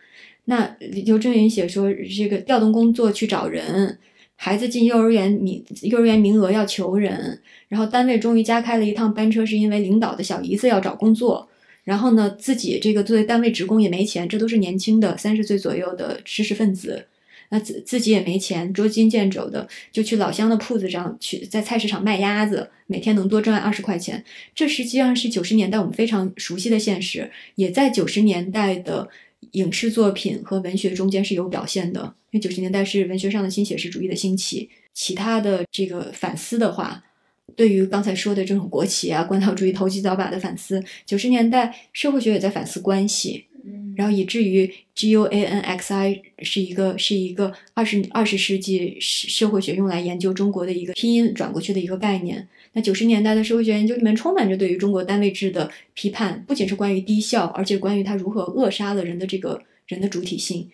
[0.46, 3.98] 那刘震云写说这个调动工作去找人。
[4.38, 11.48] 孩子进幼儿园名幼儿园名额要求人，然后单位终于加开了一趟班车，是因为领导的小姨子要找工作。
[11.86, 17.08] 然后呢，自己这个作为单位职工也没钱，这都是年轻的三十岁左右的知识分子，
[17.50, 24.24] 那自自己也没钱，捉襟见肘的就去老乡的铺子上去，在菜市场卖鸭子，每天能多赚二十块钱。
[24.54, 29.10] 这实际上是九十年代我们非常熟悉的现实，也在九十年代的。
[29.52, 34.70] 影视作品和文学中间是有表现的，因为九十年代是文学上的新写实主义的兴起。
[34.94, 37.04] 其他的这个反思的话，
[37.56, 43.46] 对于刚才说的这种国企啊、官僚主义投机倒把的反思，九十年代社会学也在反思关系。
[43.96, 52.48] 然后以至于 G U A N X I 是一个是一个二十二十世纪社会学用来研究中国的一个拼音转过去的一个概念。
[52.74, 60.70] 那九十年代的社会学研究里面充满着对于中国单位制的批判，不仅是关于低效，而且关于它如何扼杀了人的这个人的主体性。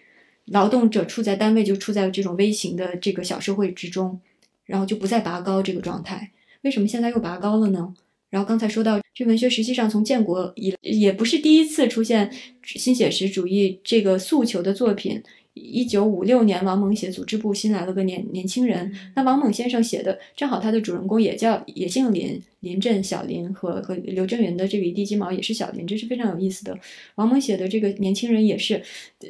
[0.45, 4.19] 劳动者处在单位就处在这种微型的这个小社会之中，
[4.65, 6.31] 然后就不再拔高这个状态。
[6.63, 7.93] 为什么现在又拔高了呢？
[8.31, 12.31] 然后刚才说到，这文学实际上从建国以也不是第一次出现
[12.63, 15.21] 新写实主义这个诉求的作品。
[15.53, 26.79] 一九五六年，王蒙写《组织部新来了个年年轻人》，那王蒙先生写的正好他的主人公也叫也姓林，林震小林和和刘震云的这个一地鸡毛也是小林，这是非常有意思的。
[27.15, 28.81] 王蒙写的这个年轻人也是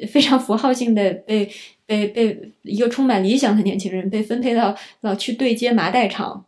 [0.06, 1.50] 非常符号性的被
[1.86, 6.46] 被被一个充满理想的年轻人被分配到到去对接麻袋厂。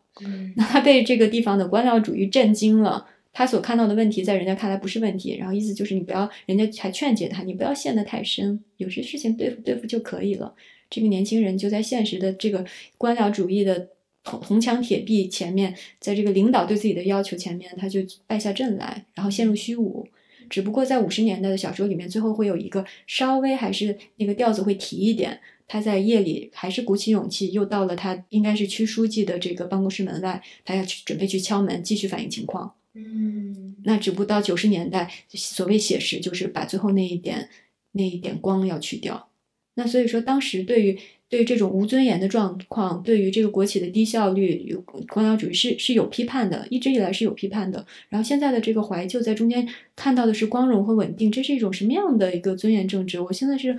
[0.57, 10.55] 那他被这个地方的官僚主义震惊了，他所看到的问题在人家看来不是问题，然后意思就是你不要，人家还劝解他，你不要陷得太深，有些事情对付对付就可以了。
[10.89, 12.65] 这个年轻人就在现实的这个
[12.97, 13.89] 官僚主义的
[14.23, 20.07] 铜铜墙铁壁前面，在这个领导对自己的要求前面，他就败下阵来，然后陷入虚无。
[20.49, 25.41] 只不过在五十年代的小说里面，最后会有一个稍微还是那个调子会提一点。
[25.67, 32.75] 他在夜里还是鼓起勇气，又到了他应该是区书记的这个办公室门外，他要去准备去敲门，继续反映情况。
[32.93, 37.49] 嗯，那只不过到九十年代，所谓写实就是把最后那一点
[37.93, 39.29] 那一点光要去掉。
[39.75, 40.97] 那所以说，当时对于
[41.29, 47.85] 对于这种无尊严的状况，对于这个国企的低效率、有官僚主义是是有批判的，一直以来是有批判的。
[48.09, 53.19] 然后现在的这个怀旧在中间看到的是光荣和稳定，这是一种什么样的一个尊严政治？
[53.19, 53.77] 我现在是。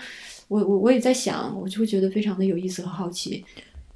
[0.48, 3.43] 我我我也在想，我就会觉得非常的有意思和好奇。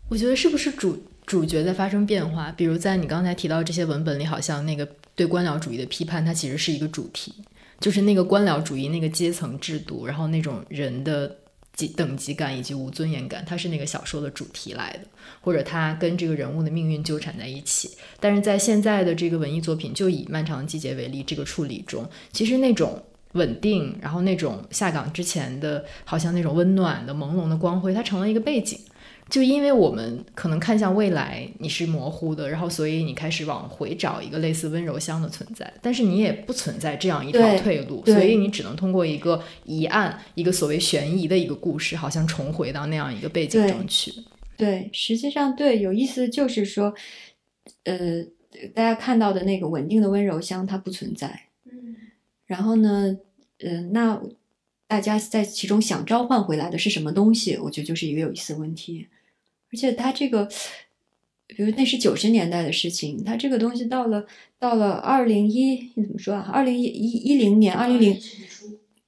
[0.07, 0.97] 我觉得是不是主
[1.27, 2.51] 主角在发生变化？
[2.53, 7.31] 比如在你刚才提到这些文本里，好像那个对官僚主义的批判，它其实是一个主题，
[7.79, 11.37] 就是那个官僚主义那个阶层制度，然后那种人的
[11.75, 15.01] 级等级感以及无尊严感，它是那个小说的主题来的，
[15.41, 17.91] 或者它跟这个人物的命运纠缠在一起。
[18.19, 22.99] 但是在现在的这个文艺作品，就以《漫长的季节》为例，这个处理中，其实那种。
[23.33, 28.79] 稳定，然后那种下岗之前的，好像那种温暖的、朦胧的光辉，它成了一个背景。
[29.29, 44.11] 就因为我们可能看向未来，你是模糊的，然后所以你开始往回找一个类似温柔乡的存在，但是你也不存在这样一条退路，所以你只能通过一个疑案、一个所谓悬疑的一个故事，好像重回到那样一个背景中去。
[44.57, 46.93] 对，实际上对有意思就是说，
[47.83, 48.25] 呃。
[48.73, 51.48] 大家看到的那个稳定的温柔乡它不存在。
[52.49, 53.15] 嗯然后呢，
[53.59, 54.19] 嗯、那
[54.87, 57.55] 大家在其中想召唤回来的是什么东西？
[57.57, 59.07] 我觉得就是一个有意思的问题。
[59.71, 60.49] 而且它这个，
[61.45, 64.25] 比如那是九十年代的事情，它这个东西到了
[64.57, 66.49] 到了二零一怎么说啊？
[66.51, 68.19] 二零一一一零年，二零零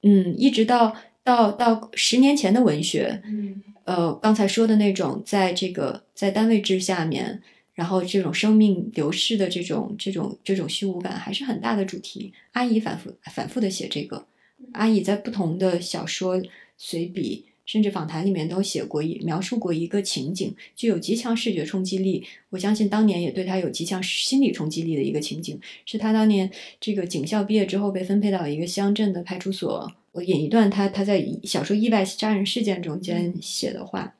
[0.02, 7.42] 嗯，一直到到到十年前的文学，嗯呃，刚才说的那种，在这个在单位制下面，
[7.74, 12.32] 然后这种生命流逝的这种这种这种虚无感，还是很大的主题。
[12.52, 14.26] 阿姨反复反复的写这个，
[14.72, 16.42] 阿姨在不同的小说、
[16.76, 22.24] 随笔，甚至访谈里面都写过一描述过一个情景，具有极强视觉冲击力。
[22.50, 26.50] 我相信当年也对他有极强心理冲击力的一个情景，是他当年
[26.80, 29.90] 这个警校毕业之后被分配到一个乡镇的派出所。
[30.12, 34.14] 我引一段他他在小说《意外杀人事件》中间写的话，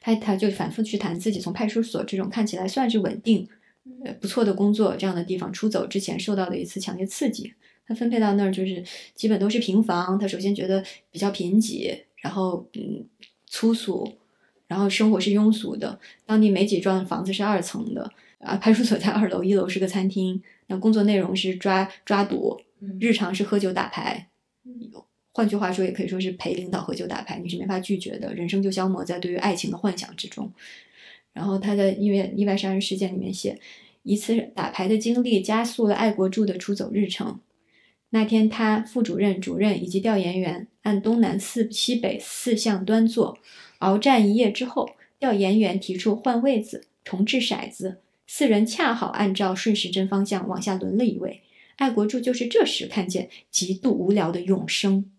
[0.00, 3.48] 他他就反复去谈自己从派出所这种看起来算是稳定、
[4.04, 7.54] 呃不错的工作这样的地方出走之前受到的一次强烈刺激。
[7.86, 13.06] 他分配到那儿就是基本都是平房，他首先觉得比较贫瘠，然后嗯
[13.46, 14.12] 粗俗，
[14.66, 15.98] 然后生活是庸俗的。
[16.26, 20.42] 当地没几幢房子是二层的啊，派出所在二楼，一楼是个餐厅。
[20.66, 22.60] 那工作内容是抓抓赌，
[23.00, 24.28] 日常是喝酒打牌。
[25.38, 28.34] 换句话说，也可以说是陪领导喝酒打牌，你是没法拒绝的。
[28.34, 30.50] 人生就消磨在对于爱情的幻想之中。
[31.32, 33.56] 然后他在意外意外杀人事件里面写，
[34.02, 37.38] 一次打牌的经历加速了爱国柱的出走日程。
[38.10, 43.38] 那天，他、副主任、主任以及调研员按东南四西北四向端坐，
[43.78, 51.42] 鏖战一夜之后，调研员提出换位子，重置骰子，四人恰好按照顺时针方向往下轮了一位。
[51.76, 55.12] 爱国柱就是这时看见极度无聊的永生。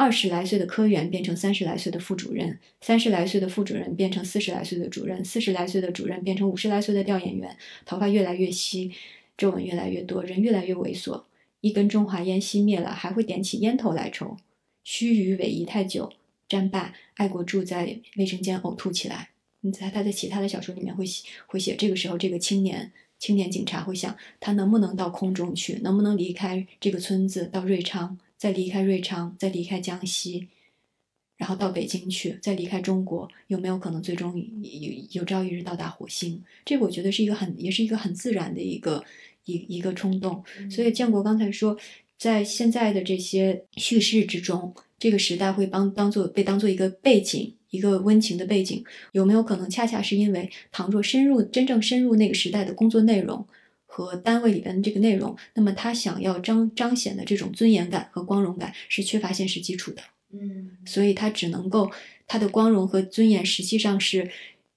[0.00, 8.92] 二十来岁的科员变成三十来岁的副主任，三十来岁的副主任变成四十来岁的主任，四十来岁的主任变成五十来岁的调研员，头发越来越稀，
[9.36, 11.24] 皱纹越来越多，人越来越猥琐。
[11.62, 14.36] 一根中华烟熄灭了，还会点起烟头来抽。
[14.84, 16.12] 须臾萎仪太久，
[16.48, 19.30] 战罢，爱国柱在卫生间呕吐起来。
[19.62, 30.46] 你在他在其他的小说里面会写会写，这个时候这个青年青年警察会想，他能不能到空中去，能不能离开这个村子到瑞昌，再离开瑞昌，再离开江西，
[31.36, 36.42] 然后到北京去，再离开中国，有没有可能最终有有朝一日到达火星？
[36.64, 39.04] 这个我觉得是一个很也是一个很自然的一个
[39.44, 40.42] 一一个冲动。
[40.70, 41.76] 所以建国刚才说，
[42.16, 53.46] 在现在的这些叙事之中，这个时代会帮当做被当做一个背景，一个温情的背景，有没有可能恰恰是因为倘若深入真正深入那个时代的工作内容
[53.90, 61.90] 和单位里边的这个内容，那么他想要彰彰显的这种尊严感和光荣感是缺乏现实基础的，嗯所以他只能够
[62.26, 64.30] 他的光荣和尊严实际上是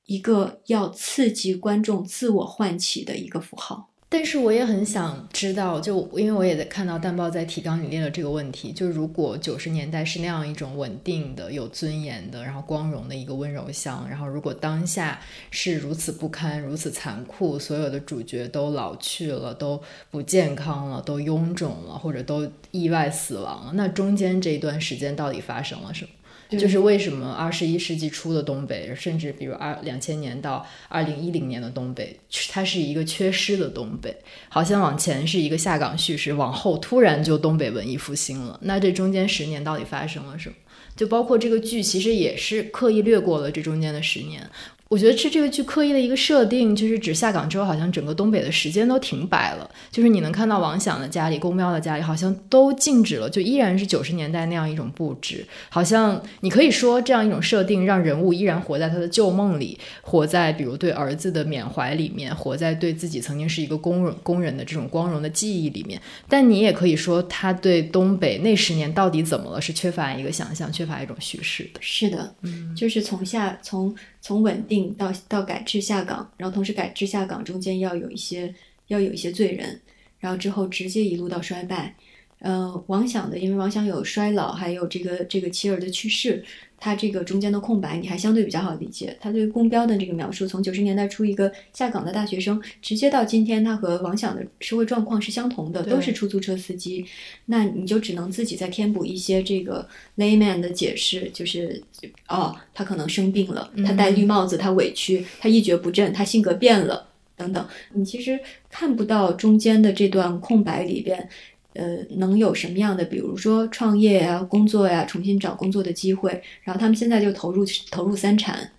[0.06, 3.91] 一个要刺激观众自我唤起的一个符号。
[4.14, 26.12] 但是我也很想知道，就因为我也在看到蛋包在提纲里列了这个问题，就如果九十年代是那样一种稳定的、有尊严的，然后光荣的一个温柔乡，然后如果当下是如此不堪、如此残酷，所有的主角都老去了，都不健康了，都臃肿了，或者都意外死亡了，那中间这一段时间到底发生了什么？
[26.60, 32.16] 就是为什么二十一世纪初的东北，甚至比如二两千年到二零一零年的东北，
[32.50, 34.16] 它是一个缺失的东北，
[34.50, 38.60] 好像往前是一个下岗叙事，往后突然就东北文艺复兴了。
[38.64, 40.56] 那这中间十年到底发生了什么？
[40.96, 44.46] 就包括这个剧，其实也是刻意略过了这中间的十年。
[44.92, 49.72] 我觉得是这个剧刻意的一个设定，就是指下岗之后，好像整个东北的时间都停摆了。
[49.90, 55.46] 就是你能看到王响的家里、公喵的家里，好像都静止了，就依然是九十年代那样一种布置。
[55.70, 66.02] 好像你可以说这样一种设定，让人物依然活在他的旧梦里，活在比如对儿子的缅怀里面，活在对自己曾经是一个工人工人的这种光荣的记忆里面。
[66.28, 71.80] 但你也可以说，他对东北那十年到底怎么了，是缺乏一个想象，缺乏一种叙事的。
[71.80, 78.54] 是的，嗯，就是从下从从稳定到到改制下岗，然后同时改制下岗中间要有一些
[78.88, 79.82] 要有一些罪人，
[80.20, 81.96] 然后之后直接一路到衰败。
[82.40, 86.44] 呃，王想的，因为王想有衰老，还有这个这个妻儿的去世，
[86.84, 89.16] 他这个中间的空白你还相对比较好理解。
[89.22, 97.06] 他对公标的这个描述，从九十年代初一个下岗的大学生，直接到今天他和王想的社会状况是相同的，都是出租车司机。
[97.46, 101.80] 那你就只能自己再填补一些这个 layman 的解释，就是
[102.28, 107.08] 哦，他可能生病了，他戴绿帽子，他委屈，他一蹶不振，他性格变了，
[107.38, 107.64] 等等。
[107.94, 108.40] 你其实
[108.72, 111.30] 看不到中间的这段空白里边，
[111.74, 116.32] 呃，能有什么样的，比如说创业呀、工作呀、重新找工作的机会，
[116.64, 118.72] 然后他们现在就投入投入三产。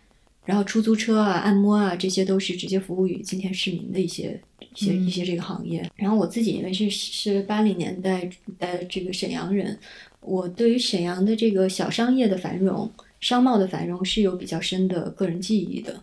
[0.44, 4.40] 然后出租车啊、按摩啊，这些都是直接服务于今天市民的一些
[4.74, 5.88] 一些一些这个行业。
[5.94, 8.28] 然后我自己因为是是八零年代
[8.58, 9.78] 的这个沈阳人，
[10.20, 12.90] 我对于沈阳的这个小商业的繁荣、
[13.20, 16.02] 商贸的繁荣是有比较深的个人记忆的。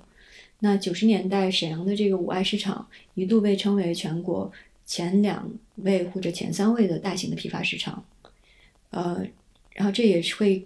[0.59, 4.49] 那九十年代沈阳的这个五爱市场一度被称为全国
[4.89, 8.03] 前两位或者前三位的大型的批发市场，
[8.89, 9.23] 呃，
[9.75, 10.65] 然后这也是会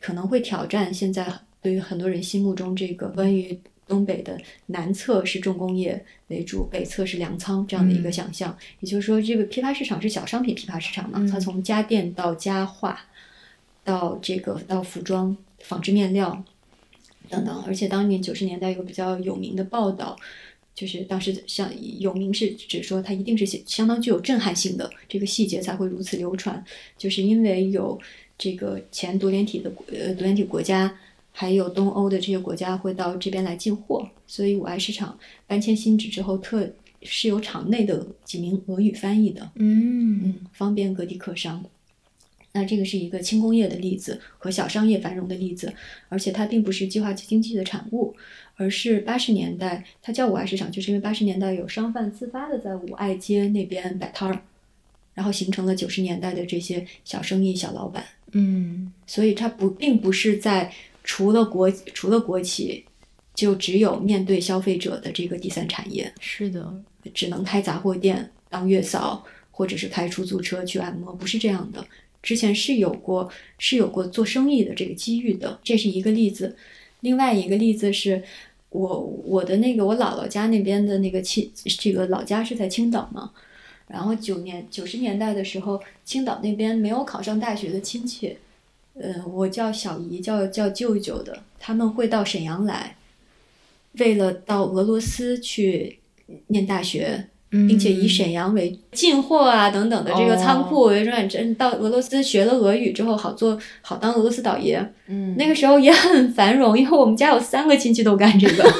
[0.00, 1.26] 可能会挑战现在。
[1.62, 3.58] 对于很多人心目中这个关于
[3.88, 11.26] 东北的南侧是重工业为主，北侧是粮仓这样的一个想象，也就是说，这个批发市场是小商品批发市场嘛？
[11.28, 13.06] 它从家电到家化，
[13.82, 16.44] 到这个到服装、纺织面料
[17.28, 17.64] 等等。
[17.66, 20.16] 而且当年九十年代有个比较有名的报道，
[20.76, 21.68] 就是当时像
[21.98, 26.64] 有名是指说它一定是相当具有震撼性的，这个细节才会如此流传，
[26.96, 27.98] 就是因为有
[28.38, 30.96] 这个前独联体的呃独联体国家。
[31.38, 36.66] 还有东欧的这些国家会到这边来进货，所以五爱市场搬迁新址之后，特
[37.02, 41.62] 是由场内的几名俄语翻译的，嗯嗯，方便各地客商。
[42.52, 45.70] 那这个是一个轻工业的例子和小商业繁荣的例子，
[46.08, 48.16] 而且它并不是计划经济的产物，
[48.56, 54.42] 而是八十年代它叫五爱市场，就是因为八十年代有商贩自发的在五爱街那边摆摊儿，
[55.14, 60.72] 然后形成了九十年代的这些小生意小老板，嗯，所以它不并不是在。
[61.08, 62.84] 除了国除了国企，
[63.32, 66.12] 就只有面对消费者的这个第三产业。
[66.18, 66.82] 是的，
[67.14, 71.86] 只能开杂货店当月嫂，或者是开出租车去按摩，不是这样的。
[72.24, 76.56] 之前是有过是有过做生意的这个机遇的，这是一个例子。
[77.06, 78.20] 另外一个例子是
[78.70, 81.48] 我我的那个我姥姥家那边的那个亲，
[81.78, 83.30] 这个老家是在青岛嘛。
[83.86, 88.36] 然后九年九十年代的时候，青岛那边没有考上大学的亲戚。
[88.94, 92.96] 呃，我叫小姨，叫叫舅舅的，他们会到沈阳来，
[93.98, 96.00] 为了到俄罗斯去
[96.48, 104.76] 念大学，并且以沈阳为进货啊等等的这个仓库为转真到俄罗斯学了俄语之后，好做好当俄罗斯倒爷。
[105.08, 108.64] 嗯，那个时候也很繁荣，因为我们家有三个亲戚都干这个。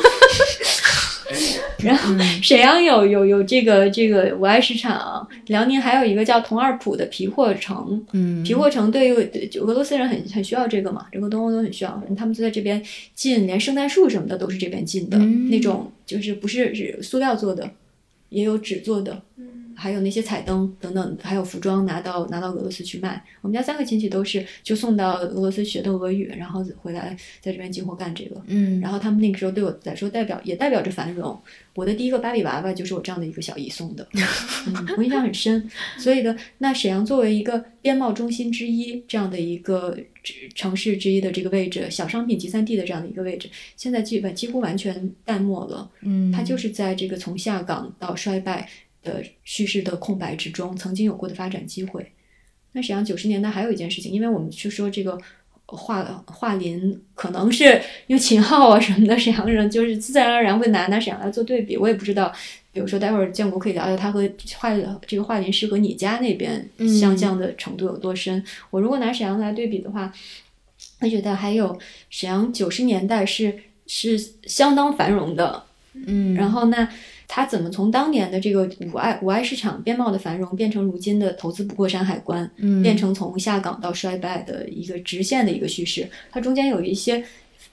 [1.80, 2.12] 然后
[2.42, 9.12] 沈阳有有有这个这个五爱市场，辽宁还有一个叫同二浦的皮货城，嗯，皮货城对于
[9.60, 12.82] 俄罗斯人很很需要这个嘛，整个东欧都很需要，他们就在这边
[13.14, 15.18] 进，连圣诞树什么的都是这边进的
[15.50, 17.70] 那种，就是不是是塑料做的，
[18.28, 19.22] 也有纸做的。
[19.76, 23.22] 还有那些彩灯等等，还有服装拿到拿到俄罗斯去卖。
[23.42, 28.42] 我们家三个亲戚都是就送到俄罗斯学的俄语，然后回来在这边进货干这个。
[28.46, 31.38] 嗯，然后他们那个时候对我来说代表也代表着繁荣。
[31.74, 34.08] 我的第一个芭比娃娃就是我这样的一个小姨送的，
[34.66, 35.70] 嗯，我印象很深。
[35.98, 39.94] 所以呢那沈阳作为一个边贸中心之一这样的一个
[40.54, 45.90] 城市之一的这个位置，小商品集散地的这样的一个位置，现在基本几乎完全淡漠了。
[46.00, 48.66] 嗯，它就是在这个从下岗到衰败。
[49.06, 52.12] 的叙事的空白之中，曾经有过的发展机会。
[52.72, 55.18] 那沈阳九十年代还有一件事情，因为我们去说这个
[55.64, 57.64] 桦桦林，可能是
[58.06, 61.74] 因为秦昊啊什么的，沈阳人就是自然而然会拿拿沈阳来做对比。
[61.76, 62.30] 我也不知道，
[62.72, 64.76] 比如说待会儿建国可以聊聊他和桦
[65.06, 66.68] 这个桦林是和你家那边
[67.00, 68.44] 相像的程度有多深。
[68.70, 70.12] 我如果拿沈阳来对比的话，
[71.00, 71.78] 我觉得还有
[72.10, 75.62] 沈阳九十年代是是相当繁荣的。
[75.94, 76.86] 嗯，然后那。
[77.28, 86.08] 它怎么从当年的这个五爱五爱市场边贸的繁荣，变成如今的投资不过山海关，嗯，变成从下岗到衰败的一个直线的一个叙事？
[86.30, 87.24] 它中间有一些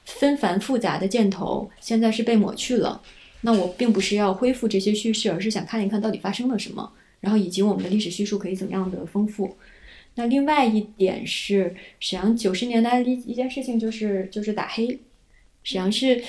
[0.06, 3.00] 纷繁复杂的箭头，现在是被抹去了。
[3.42, 9.56] 那我并不是要恢复这些叙事，而是想看一看到底发生了什么，然后以及我们的历史叙述可以怎么样的丰富。
[10.16, 15.00] 那另外一点是，沈阳九十年代的一一件事情就是就是打黑，
[15.64, 16.24] 沈阳是。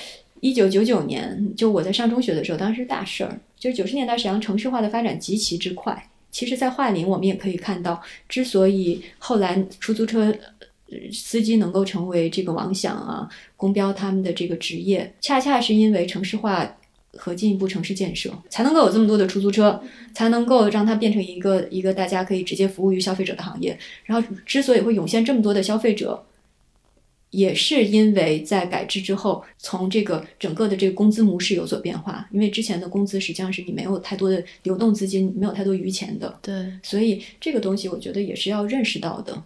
[0.45, 3.35] 一九九九年，就我在上中学的时候，当时是大事儿。
[3.57, 6.07] 就是九十年代，沈阳城市化的发展极其之快。
[6.29, 10.31] 其实，在桦林，我们也可以看到，之所以后来出租车
[11.11, 13.27] 司机能够成为这个王想啊、
[13.57, 16.77] 公标他们的这个职业，恰恰是因为城市化
[17.13, 19.81] 和进一步城市建设，才能够有这么多的出租车，
[20.13, 23.75] 才能够让它变成一个一个大家可以直接服务于消费者的行业。
[24.03, 26.23] 然后，之所以会涌现这么多的消费者。
[27.35, 32.27] 也是因为在改制之后，从这个整个的这个工资模式有所变化。
[32.31, 36.39] 因为之前的工资实际上是你没有太多的流动资金，没有太多余钱的。
[36.41, 39.43] 对，所以这个东西我觉得也是要认识到的。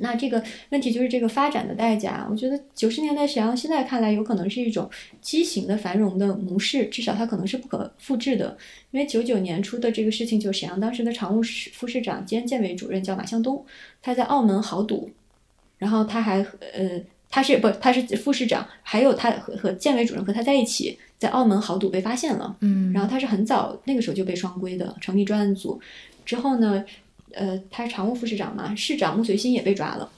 [0.00, 2.24] 那这个问题就是这个发展的代价。
[2.30, 4.88] 我觉得九十年代沈阳现在看来有可能是一种
[5.20, 8.56] 畸形的繁荣的模式，至少它可能是不可复制的。
[8.92, 13.64] 因为九九年初的这个事情，就沈阳当时的常务市副市长兼建委主任叫马向东，
[14.00, 15.10] 他在澳门豪赌。
[15.78, 16.38] 然后他还
[16.72, 16.98] 呃，
[17.30, 22.92] 他他是不他是副市长，还有他和和建委主任和他在一起，在澳门豪赌被发现了，嗯。
[22.92, 25.80] 然后他是很早那个时候就被双规的，成立专案组。
[26.24, 26.84] 之后呢，
[27.32, 30.10] 呃，他是常务副市长嘛，市长穆随新也被抓了，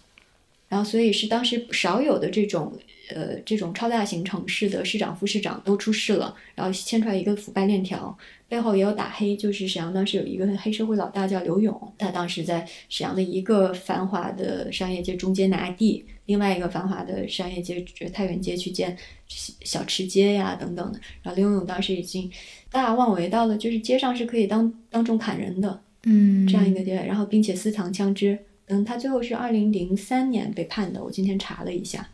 [0.68, 2.72] 然后所以是当时少有的这种
[3.10, 8.16] 呃这种超大型城市的市长、副市长都出事了，然后牵出来一个腐败链条，
[8.50, 18.96] 背后也有打黑，就是沈阳当时有一个黑社会老大叫刘勇，他当时在沈阳的一个繁华的商业街中间拿地，另外一个繁华的商业街就是太原街去建
[19.28, 22.28] 小吃街呀等等的，然后刘勇当时已经
[22.72, 28.36] 大妄为到了，就是街上是可以当当众砍人的嗯这样一个地位，然后并且私藏枪支，
[28.66, 32.08] 嗯，他最后是二零零三年被判的，我今天查了一下。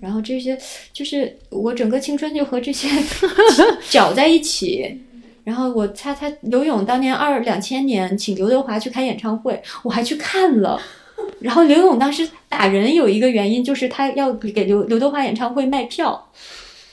[0.00, 0.58] 然后这些
[0.92, 2.88] 就是我整个青春就和这些
[3.88, 5.00] 搅在一起。
[5.44, 10.80] 然后我猜他刘勇当年二两千年请刘德华去开演唱会，我还去看了。
[11.40, 16.30] 然后刘勇当时打人有一个原因就是他要给刘刘德华演唱会卖票，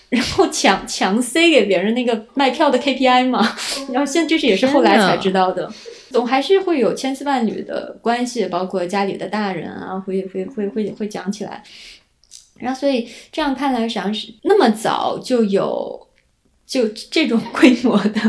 [0.10, 3.56] 然后强强塞给别人那个卖票的 KPI 嘛。
[3.92, 5.72] 然后现在这是也是后来才知道的。
[6.12, 11.64] 总还是会有千丝万缕的关系，包括家里的大人啊，会会会会会讲起来。
[12.56, 16.08] 然后，所以这样看来，实际上是那么早就有
[16.70, 18.22] 就这种规模的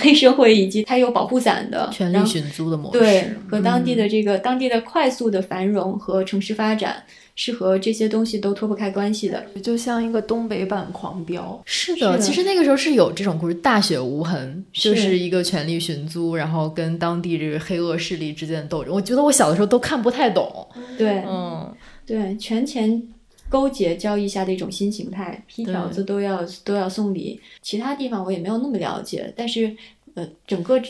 [0.00, 7.04] 黑社会，以及它有保护伞的权力寻租的模式，对和当地嗯的这个、当地的快速的繁荣和城市发展
[7.36, 9.44] 是和这些东西都脱不开关系的。
[9.62, 11.62] 就像一个东北版狂飙。
[11.66, 18.94] 是的，是的其实那个时候是有这种故事，大雪无痕，就是是一个权力寻租，然后跟当地这个黑恶势力之间的斗争。
[18.94, 20.66] 我觉得我小的时候都看不太懂，
[20.96, 21.70] 对，嗯，
[22.06, 23.02] 对，权钱
[23.48, 27.40] 勾结交易下的一种新形态，批条子都要都要送礼。
[27.62, 29.76] 其他地方我也没有那么了解，但是
[30.14, 30.80] 呃，整个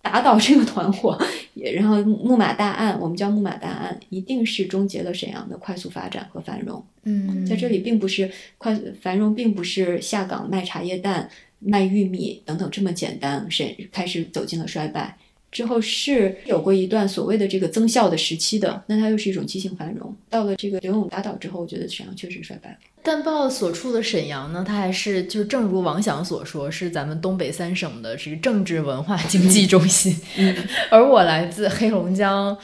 [0.00, 1.18] 打倒这个团伙，
[1.54, 6.84] 也然后木马大案，我们叫木马大案，一定是终结了沈阳的快速发展和繁荣。
[7.04, 15.16] 嗯在这里，并不是快繁荣，并不是下岗卖茶叶蛋、卖玉米等等这么简单，沈开始走进了衰败。
[15.54, 20.14] 之后是有过一段所谓的这个增效的时期的，那它又是一种畸形繁荣。
[20.28, 22.76] 到了这个刘永打倒之后，我觉得沈阳确实衰败了。
[23.06, 30.18] 但报所处的沈阳呢，它还是就是正如王想所说，是咱们东北三省的这个政治文化经济中心。
[30.36, 30.56] 嗯
[30.90, 32.56] 而我来自黑龙江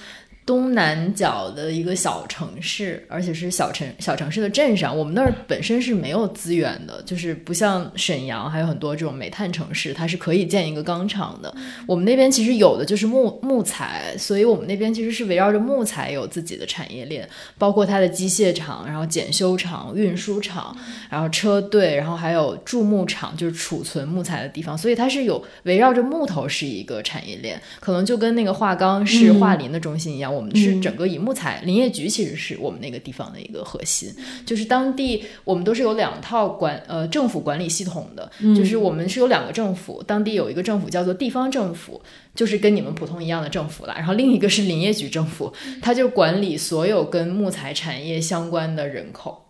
[0.47, 11.53] 东南角的一个小城市，而且是小城小城市的镇上，我们那儿本身是没有资源的，就是不像沈阳还有很多这种煤炭城市，它是可以建一个钢厂的。
[11.87, 17.29] 我们那边其实有的就是木木材，所以我们那边其实是围绕着木材有自己的产业链，
[17.59, 20.77] 包括它的机械厂，然后检修厂、运输厂，
[21.09, 29.41] 然后车队，然后还有贮木厂，就是储存木材的地方，所以它是有围绕着木头是一个产业链，可能就跟那个华钢是嗯。
[29.41, 34.15] 桦林的中心一样，我们是嗯整个以木材林业局其实是我们那个地方的一个核心，
[34.47, 42.01] 就是当地我们都是有两套管呃政府管理系统的，就是我们是有两个政府，当地有一个政府叫做地方政府，
[42.35, 45.53] 就是跟你们普通一样的政府了，然后另一个是林业局政府，
[45.83, 49.50] 它就管理所有跟木材产业相关的人口。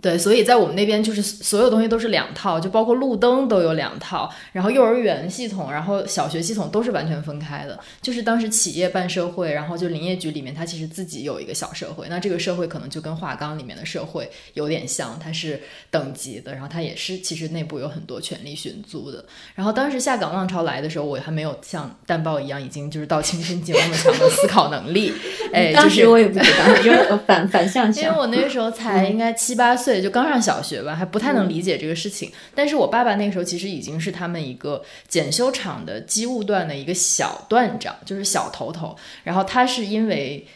[0.00, 7.78] 对，所以在我们那边就是所有东西都是两套，就包括路灯都有两套，然后幼儿园系统，然后小学系统都是完全分开的。
[8.00, 19.24] 就是当时企业办社会，然后就林业局里面它其实自己有一个小社会，那这个社会可能就跟华钢里面的社会有点像，它是等级的，然后它也是其实内部有很多权力寻租的。
[19.56, 25.12] 然后当时下岗浪潮来的时候，我还没有像淡豹一样已经就是到青春期有那么强的思考能力，
[25.52, 28.04] 哎，就是当时我也不知道，就是反反向想。
[28.04, 32.30] 因为我那个时候才应该七八岁，就刚上小学吧，还不太能理解这个事情。
[32.54, 38.96] 但是我爸爸那个时候其实已经是他们一个检修厂的机务段的一个小段长，就是小头头。
[39.24, 40.46] 然后他是因为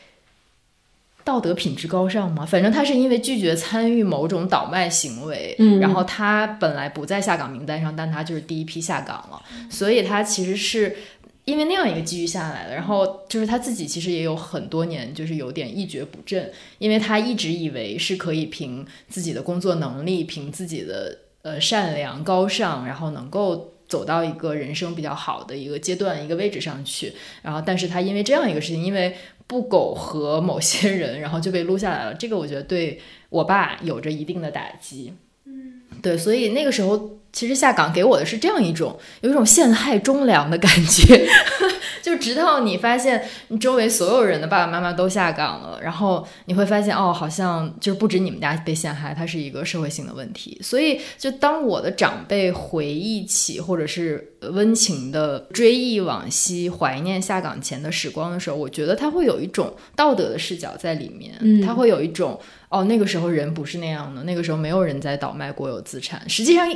[1.24, 10.97] 道德品质高尚嘛，反正他是因为拒绝参与某种倒卖行为，嗯然后他本来不在下岗名单上，但他就是第一批下岗了，所以他其实是。
[11.45, 27.12] 因为那样一个机遇下来了，然后就是他自己其实也有很多年就是有点一蹶不振，因为他一直以为是可以凭自己的工作能力，凭自己的呃善良高尚，然后能够走到一个人生比较好的一个阶段、一个位置上去。
[27.43, 29.16] 然后，但是他因为这样一个事情，因为
[29.49, 32.14] 不苟合某些人，然后就被撸下来了。
[32.14, 35.12] 这个我觉得对我爸有着一定的打击。
[35.47, 37.18] 嗯对，所以那个时候。
[37.33, 41.26] 其实下岗给我的是这样一种，有一种陷害忠良的感觉，
[42.03, 50.59] 就直到你发现你周围所有人的爸爸妈妈都下岗了，然后你会发现哦，好像就是不止你们家被陷害，它是一个社会性的问题。
[50.62, 62.39] 所以，就当我的长辈回忆起或者是温情的追忆往昔、怀念下岗前的时光的时候，我觉得他会有一种道德的视角在里面，嗯，他会有一种。
[62.73, 66.66] 哦，那个时候人不是那样的，那个时候没有人在倒卖国有资产，实际上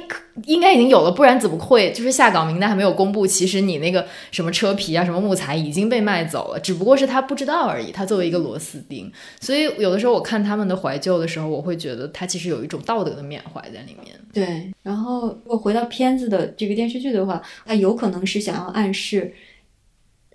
[0.44, 7.90] 应该已经有了，不然怎么会就是下岗名单还没有公布，其实你那个什么车皮啊、什么木材已经被卖走了，只不过是他不知道而已。
[7.90, 14.14] 他作为一个螺丝钉，所以有的时候我看他们的怀旧的时候，我会觉得他其实有一种道德的缅怀在里面。
[14.34, 19.32] 对，然后如果回到片子的这个电视剧的话，它有可能是想要暗示。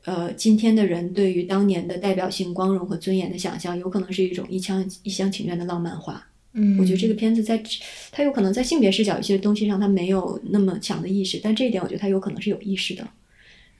[0.04, 6.28] 呃，今天的人对于当年的代表性、光荣和尊严的想象，有可能是一种一厢一厢情愿的浪漫化。
[6.54, 7.62] 嗯，我觉得这个片子在
[8.12, 13.08] 它有可能在性别视角一些东西上，它没有那么强的意识，但这一点我觉得它有可能是有意识的，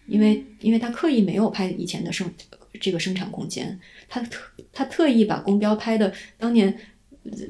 [0.08, 2.32] 因为因为他刻意没有拍以前的生
[2.80, 4.40] 这个生产空间，他特
[4.72, 6.74] 他特意把公标拍的当年，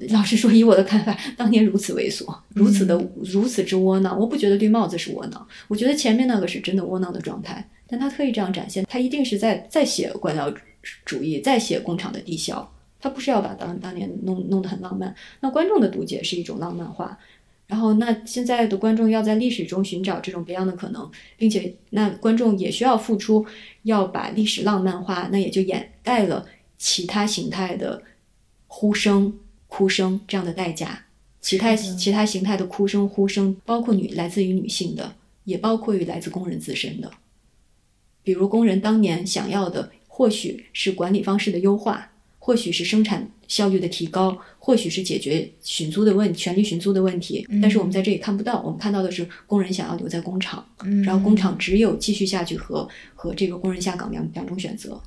[0.09, 7.69] 老实说，以我的看法，当年如此猥琐，如此的如此之窝囊，我不觉得绿帽子是窝囊，我觉得前面那个是真的窝囊的状态。
[7.87, 10.53] 但他特意这样展现，他一定是在在写官僚
[11.05, 12.69] 主义，在写工厂的低效。
[12.99, 15.13] 他不是要把当当年弄弄得很浪漫。
[15.39, 17.17] 那观众的读解是一种浪漫化，
[17.65, 23.45] 然后那现在的观众要在历史中寻找这种别样的可能，并且那观众也需要付出，
[23.83, 26.45] 要把历史浪漫化，那也就掩盖了
[26.77, 28.03] 其他形态的
[28.67, 29.33] 呼声、
[29.71, 31.05] 哭声这样的代价。
[31.39, 35.15] 其他其他形态的哭声、呼声，包括女来自于女性的，
[35.45, 37.09] 也包括于来自工人自身的。
[38.21, 47.47] 比如工人当年想要的，或许是管理方式的优化，或许是生产效率的提高，或许是解决寻租的问权利寻租的问题。
[47.61, 50.63] 但是我们在这里看不到，我们看到的是工人想要留在工厂，
[51.05, 55.01] 然后工厂只有继续下去和和这个工人下岗两两种选择。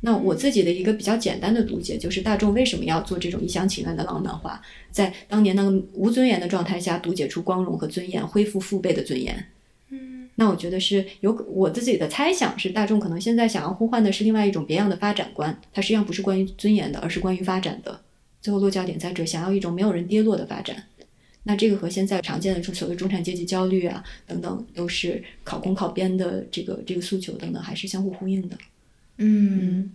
[0.00, 9.44] 那我自己的一个比较简单的读解就是，大众为什么要做这种一厢情愿的浪漫化，在当年那个无尊严的状态下，读解出光荣和尊严，恢复父辈的尊严。
[9.90, 18.00] 嗯那我觉得是有我自己的猜想是，大众可能现在想要呼唤的是另外一种别样的发展观，它实际上不是关于尊严的，而是关于发展的。
[18.40, 20.84] 最后落脚点在这，想要一种没有人跌落的发展。
[21.42, 28.56] 那这个和现在常见的所谓中产阶级焦虑啊等等，都是考公考编的这个这个诉求等等，还是相互呼应的。
[29.18, 29.90] 嗯，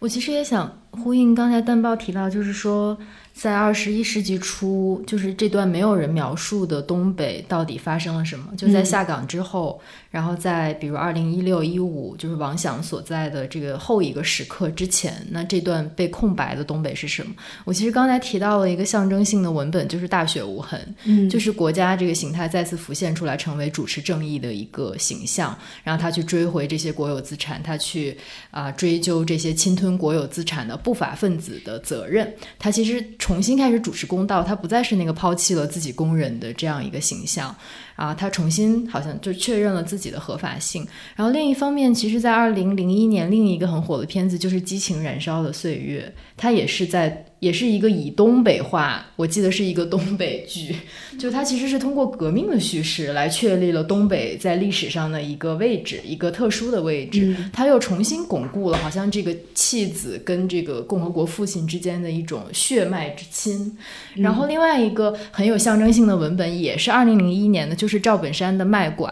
[0.00, 2.98] 我其实也想呼应刚才蛋报提到，就是说。
[3.34, 8.46] 在二十一世纪初，就是这段没有人描述的东北到底发生了什么？
[8.56, 17.34] 就在下岗之后，然后在比如二零一六一五，就是王想所在的这个后一个时刻之前，那这段被空白的东北是什么？
[17.64, 28.16] 我其实刚才提到了一个象征性的文本，就是大雪无痕，嗯，就是国家这个形态再次浮现出来，成为主持正义的一个形象，然后他去追回这些国有资产，他去
[28.52, 33.04] 啊追究这些侵吞国有资产的不法分子的责任，他其实。
[33.24, 37.56] 重新开始主持公道，他不再是那个抛弃了自己工人的这样一个形象。
[37.96, 40.86] 啊，他重新好像就确认了自己的合法性。
[41.16, 47.26] 然后另一方面，其实，在二零零一年，另一个很火的片子就是《激情燃烧的岁月》，它也是在。
[47.40, 50.74] 也是一个以东北话，我记得是一个东北剧，
[51.18, 57.36] 就它其实是通过革命的叙事来确立了东北在历史上的一个位置，一个特殊的位置。
[57.52, 63.76] 它又重新巩固了好像这个弃子跟这个共和国父亲之间的一种血脉之亲。
[64.14, 69.08] 然后另外一个很有象征性的文本也是二零零一年的，就是赵本山的《卖拐》。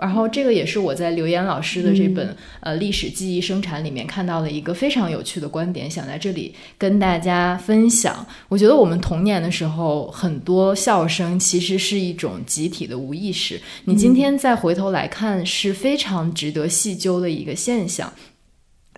[0.00, 8.26] 然后这个也是我在刘岩老师的这本呃历史记忆生产里面看到的一个非常有趣的观点，想在这里跟大家分享。
[8.48, 13.60] 我觉得我们童年的时候，很多笑声其实是一种集体的无意识。
[13.84, 18.12] 你今天再回头来看，是非常值得细究的一个现象。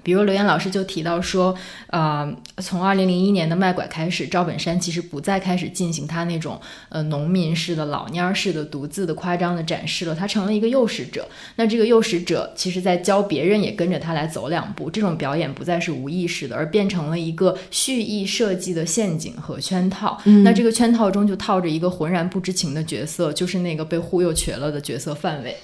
[0.03, 1.55] 比如刘岩老师就提到说，
[1.89, 11.27] 呃，从二零零一年的卖拐开始，赵本山其实不再开始进行他那种呃农民式的老蔫儿式的独自的夸张的展示了，他成了一个诱使者。
[11.57, 20.21] 那这个诱使者其实在教别人也跟着他来走两步，这种表演不再是无意识的，而变成了一个蓄意设计的陷阱和圈套。
[20.45, 25.57] 那这个圈套中就套着一个浑然不知情的角色，就是那个被忽悠瘸了的角色范伟。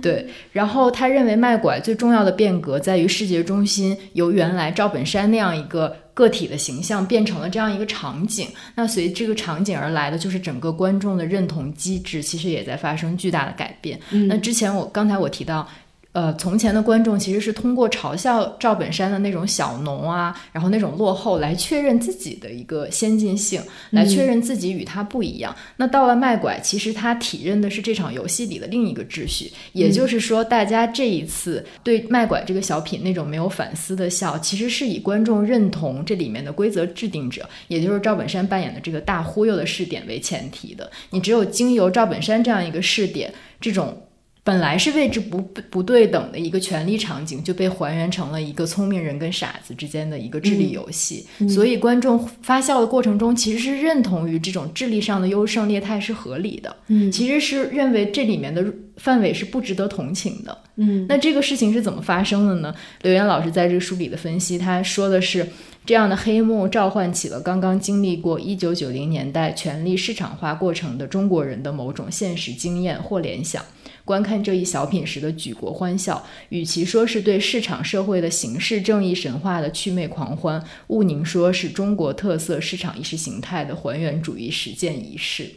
[0.00, 8.48] 对，然后他认为卖拐最重要的变革在于视觉中心由原来赵本山那样一个个体的形象变成了这样一个场景。
[8.74, 13.98] 那随这个场景而来的就是整个观众的认同机制，其实也在发生巨大的改变。
[14.28, 15.68] 那之前我刚才我提到。
[16.12, 25.56] 呃，从前的观众其实是通过嘲笑赵本山的那种小农啊，然后那种落后，来确认自己的一个先进性，来确认自己与他不一样。
[25.76, 40.90] 那到了卖拐，其实他体认的是这场游戏里的另一个秩序，也就是说，大家这一次对卖拐这个小品那种没有反思的笑，其实是以观众认同这里面的规则制定者，也就是赵本山扮演的这个大忽悠的试点为前提的。
[41.08, 43.96] 你只有经由赵本山这样一个试点，这种。
[44.44, 45.40] 本来是位置不
[45.70, 51.24] 不对等的一个权力场景，就被还原成了一个聪明人跟傻子之间的一个智力游戏。
[51.48, 56.76] 所以观众发笑的过程中，其实是认同于这种智力上的优胜劣汰是合理的。
[56.88, 58.64] 嗯，其实是认为这里面的
[58.96, 60.58] 范围是不值得同情的。
[60.74, 62.74] 嗯，那这个事情是怎么发生的呢？
[63.02, 65.46] 刘岩老师在这个书里的分析，他说的是
[65.86, 73.64] 这样的黑幕召唤起了刚刚经历过一九九零年代权力市场化过程的中国人的某种现实经验或联想。
[74.12, 85.50] 观看这一小品时的举国欢笑，与其说是对市场社会的形式正义神话的祛魅狂欢，毋宁说是中国特色市场意识形态的还原主义实践仪式。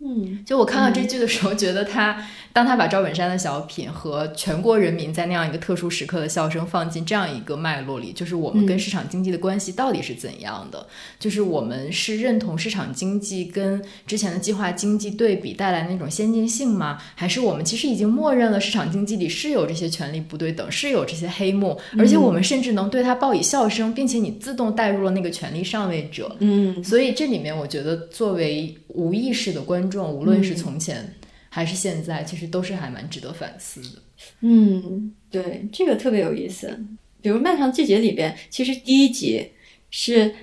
[0.00, 10.86] 嗯，就我看到这句的时候，觉得他当他把赵本山的小品和全国人民在那样一个特殊时刻的笑声放进这样一个脉络里，就是我们跟市场经济的关系到底是怎样的？
[11.18, 16.98] 就是我们是认同市场经济跟之前的计划经济对比带来那种先进性吗？
[17.14, 26.34] 还是我们其实已经默认了市场经济里是有这些权力不对等，是有这些黑幕，而且我们甚至能对它报以笑声，并且你自动带入了那个权力上位者。
[26.38, 29.74] 嗯，所以这里面我觉得作为无意识的观。
[29.74, 31.12] 观众无论是从前
[31.54, 34.02] 还是现在，其实都是还蛮值得反思的。
[34.40, 36.84] 嗯，对，这个特别有意思。
[37.22, 39.52] 比如《漫长季节》里边，其实第一集
[39.88, 40.34] 是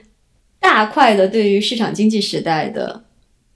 [0.57, 3.03] 大块的对于市场经济时代的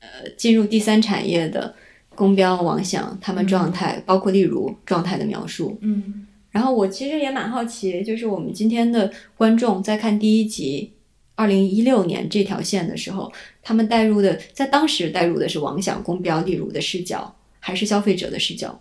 [0.01, 1.74] 呃进入第三产业的
[2.14, 5.78] 公标王想他们状态，包括例如状态的描述。
[5.80, 10.91] 嗯，然后我其实也蛮好奇，就是我们今天的观众在看第一集。
[11.38, 13.30] 二零一六年这条线的时候，
[13.62, 17.36] 他们带入的在当时带入的是王想公标例如的视角，
[17.66, 18.80] 还是消费者的视角？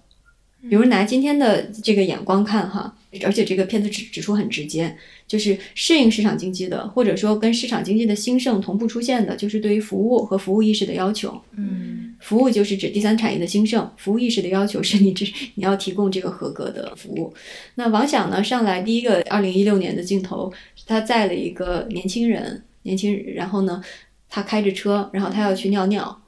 [0.68, 4.94] 比如拿今天的这个眼光看哈，而且这个片子指指出很直接，
[5.26, 11.40] 就是适应市场经济的，或者说跟市场经济的兴盛同步出现的，就是对于服务和服务意识的要求。
[11.56, 15.24] 嗯，服务就是指第三产业的兴盛，服务意识的要求是你这
[15.54, 17.32] 你要提供这个合格的服务。
[17.76, 20.52] 那王想呢上来第一个二零一六年的镜头，
[20.86, 23.82] 他载了一个年轻人，年轻人，然后呢
[24.28, 26.22] 他开着车，然后他要去尿尿，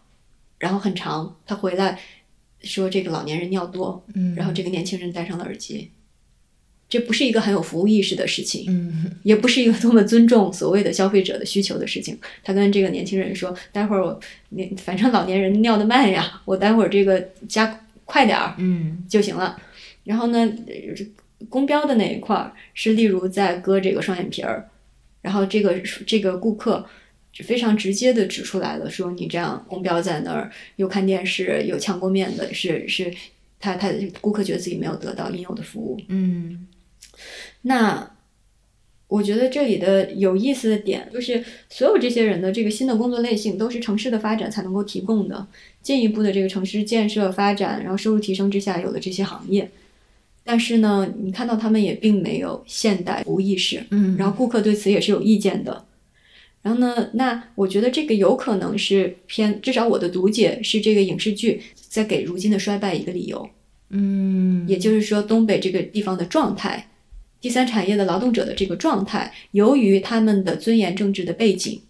[0.58, 1.98] 然后很长，他回来。
[2.66, 5.90] 说这个老年人尿多，嗯，然后这个年轻人戴上了耳机，
[6.88, 12.18] 这不是一个很有服务意识的事情，嗯， 也不是一个多么尊重所谓的消费者的需求的事情。
[12.44, 19.60] 他跟这个年轻人说：“待会儿我，你反正老年人尿的慢呀，我待会儿这个加快点儿，嗯，就行了。”
[20.04, 20.52] 然后呢，
[21.48, 24.68] 公标的那一块儿是例如在割这个双眼皮儿，
[25.22, 26.86] 然后这个这个顾客。
[27.36, 33.12] 就非常直接的指出来了，说你这样公标在那儿又看电视又抢过面的，是是，
[33.60, 36.00] 他他顾客觉得自己没有得到应有的服务。
[36.08, 36.66] 嗯，
[37.60, 38.10] 那
[39.08, 45.46] 我觉得这里的有意思的点就是，所有这些人的这个新的工作类型都是城市的发展才能够提供的，
[45.82, 49.70] 进一步的这个城市建设发展，然后收入提升之下有了这些行业，
[50.42, 55.84] 但是呢，你看到他们也并没有现代服务意识，嗯，然后顾客对此也是有意见的。
[56.66, 57.10] 然后呢？
[57.12, 63.48] 那我觉得这个有可能是偏，至少我的读解是这个影视剧在给如今的衰败一个理由。
[63.90, 66.90] 嗯，也就是说，东北这个地方的状态，
[67.40, 71.80] 第三产业的劳动者的这个状态，由于他们的尊严政治的背景，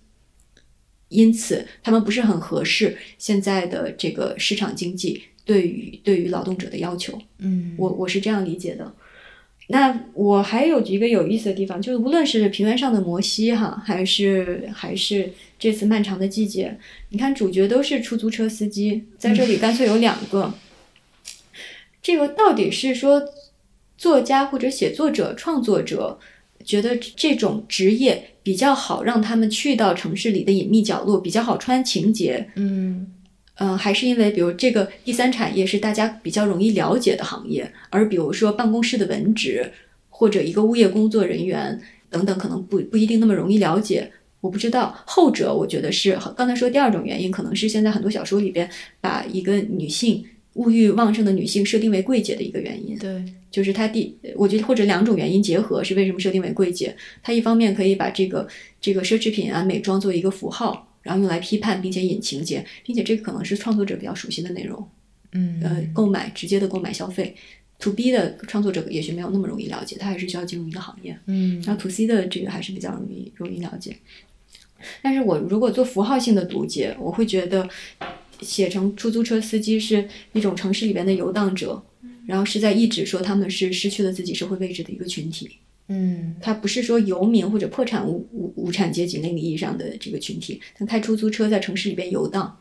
[1.08, 7.18] 因此他们不是很合适现在的这个市场经济对于对于劳动者的要求。
[7.38, 8.94] 嗯，我我是这样理解的。
[9.68, 20.54] 那我还有一个有意思的地方，就是无论是平原上的摩西哈，还是还是这次漫长的季节，你看主角都是出租车司机，在这里干脆有两个。
[22.00, 23.20] 这个到底是说
[23.98, 26.20] 作家或者写作者、创作者
[26.64, 32.48] 觉得这种职业比较好，让他们去到城市里的隐秘角落，比较好穿情节？
[32.54, 33.08] 嗯。
[33.58, 39.72] 嗯，还是因为，比如这个第三产业是大家比较容易了解的行业，而比如说办公室的文职
[40.10, 41.80] 或者一个物业工作人员
[42.10, 44.10] 等等，可能不不一定那么容易了解。
[44.42, 48.68] 我不知道后者，我觉得是刚才说第二种原因，可能是现在很多小说里边
[49.00, 52.96] 把一个女性物欲旺盛的女性设定为贵姐的一个原因。
[52.98, 56.94] 对，就是它第，我觉得或者两种原因结合是为什么设定为贵姐？
[57.22, 58.46] 它一方面可以把这个
[58.80, 60.86] 这个奢侈品啊美妆作为一个符号。
[61.06, 64.86] 然后用来批判并且引情节，并且这个可能是创作者比较熟悉的内容，
[65.32, 67.34] 嗯，呃，购买直接的购买消费
[67.78, 71.16] ，To B 的创作者也许没有那么容易了解，他还是需要进入一个行业。
[71.26, 73.96] 嗯然后 To C 的这个还是比较容易容易了解。
[75.00, 77.68] 但是我如果做符号性的读解，我会觉得
[78.40, 81.82] 写成出租车司机是一种城市里边的游荡者，
[82.26, 85.50] 然后是在一直说他们是失去了自己社会位置的一个群体。
[85.88, 92.58] 嗯他不是说游民或者破产无无无产阶级那个意义上的这个群体，他开出租车在城市里边游荡，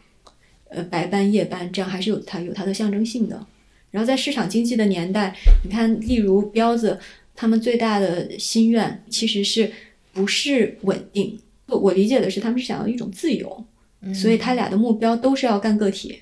[0.70, 3.48] 呃，白班夜班，这样还是有它有它的象征性的。
[3.92, 7.00] 然后在市场经济的年代，你看，例如彪子，
[7.34, 9.72] 他们最大的心愿其实是
[10.14, 11.40] 不是稳定？
[11.68, 13.66] 我我理解的是，他们是想要一种自由，
[14.14, 16.22] 所以他俩的目标都是要干个体。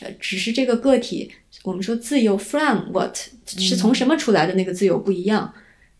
[0.00, 1.30] 呃，只是这个个体，
[1.64, 3.14] 我们说自由 from what
[3.44, 5.52] 是从什么出来的那个自由不一样。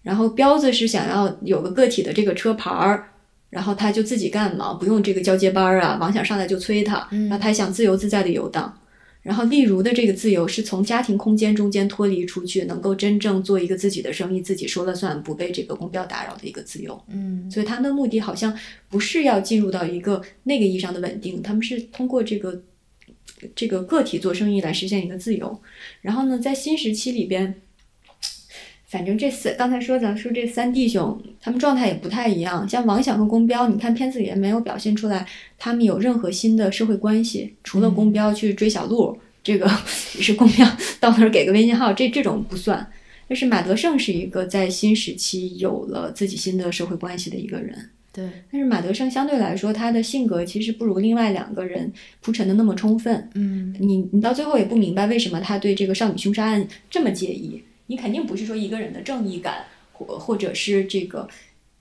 [0.02, 3.08] 然后彪子是想要有个个体的这个车牌儿，
[3.50, 8.78] 然后他就自己干嘛，不用这个交接班儿啊，王想上来就催他，然后他想自由自在的游荡。
[9.22, 17.00] 然后例如的这个自由是从家庭空间中间脱离出去，能够真正做一个自己的生意，自己说了算，不被这个公标打扰的一个自由。
[17.06, 18.52] 嗯所以他们的目的好像
[18.88, 22.60] 不是要进入到一个那个意义上的稳定，他们是通过这个
[23.54, 25.62] 这个个体做生意来实现一个自由。
[26.00, 27.61] 然后呢，在新时期里边，
[28.92, 32.68] 反正这四刚才说咱说这三弟兄，他们状态也不太一样。
[32.68, 35.26] 像王响和宫彪，你看片子里面没有表现出来
[35.58, 40.68] 他们有任何新的社会关系，除了宫彪去追小鹿，这个是宫彪
[41.00, 42.86] 到那儿给个微信号，这这种不算。
[43.26, 47.74] 但是马德胜是一个在新时期有了自己新的社会关系的一个人。
[48.12, 51.90] 对，但是马德胜相对来说，他的性格其实不如另外两个人
[52.20, 53.30] 铺陈的那么充分。
[53.36, 57.62] 嗯你你到最后也不明白为什么他对这个少女凶杀案这么介意。
[57.92, 61.28] 你肯定不是说一个人的正义感或或者是这个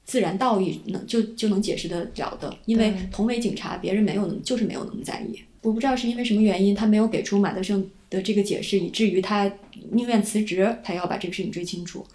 [0.03, 5.41] 自然道义能就就能解释得了的，因为同为警察，别人没有那么就是没有那么在意。
[5.62, 9.49] 我不知道是因为什么原因，他没有给出马德胜的这个解释，以至于他
[9.91, 12.05] 宁愿辞职，他要把这个事情追清楚。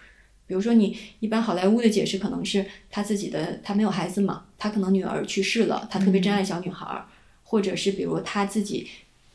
[0.47, 7.07] 比如说，你一般好莱坞的解释可能是他自己的，他没有孩子嘛，他可能女儿去世了，他特别珍爱小女孩儿，
[7.44, 8.86] 或者是比如他自己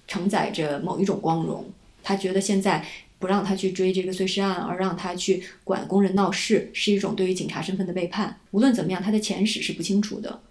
[0.07, 1.65] 承载着某一种光荣，
[2.03, 2.85] 他觉得现在
[3.21, 8.37] 不让他去追这个碎尸案，而让他去管工人闹事，是一种对于警察身份的背叛。
[8.49, 10.41] 无论怎么样，他的前史是不清楚的。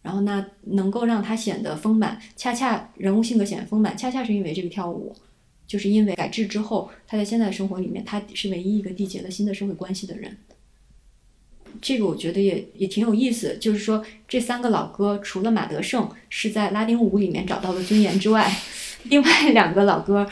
[0.00, 5.14] 然后那能够让他显得丰满，恰恰人物性格显得丰满，恰恰是因为这个跳舞，
[5.66, 10.38] 就是因为改制之后，他在现在生活里面，他是唯一一个缔结了新的社会关系的人。
[11.82, 18.50] 这个我觉得也也挺有意思，就是说这三个老哥，除了马德胜是在拉丁舞里面找到了尊严之外，
[19.02, 20.26] 另外两个老哥，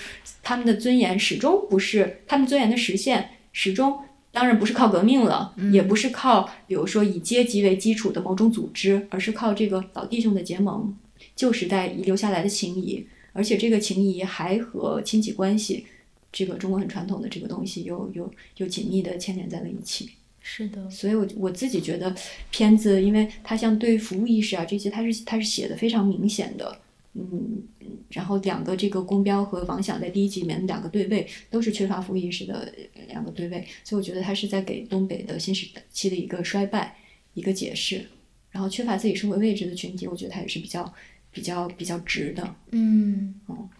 [0.46, 3.98] 他们的尊严始终不是他们尊严的实现，始终
[4.30, 10.96] 当然不是靠革命了，也不是靠比如说以阶级为基础的某种组织，而是靠这个老弟兄的结盟，
[11.34, 15.84] 旧时代遗留下来的情谊，而且这个情谊还和亲戚关系，
[16.30, 20.10] 这个中国很传统的这个东西又又又紧密的牵连在了一起。
[20.40, 22.14] 是的，所以我，我自己觉得
[22.52, 26.78] 片子，因为它像对服务意识啊这些，它是它是写的非常明显的，
[27.14, 27.64] 嗯，
[28.10, 32.72] 然后两个这个宫标和王想在第一集里面的两个对位都是缺乏服务意识的
[33.08, 36.96] 两个对位，所以我觉得他是在给东北的新时期的一个衰败
[37.34, 38.06] 一个解释，
[38.50, 40.94] 然后缺乏自己社会位置的群体，我觉得他也是比较
[41.32, 43.34] 比较比较直的，嗯，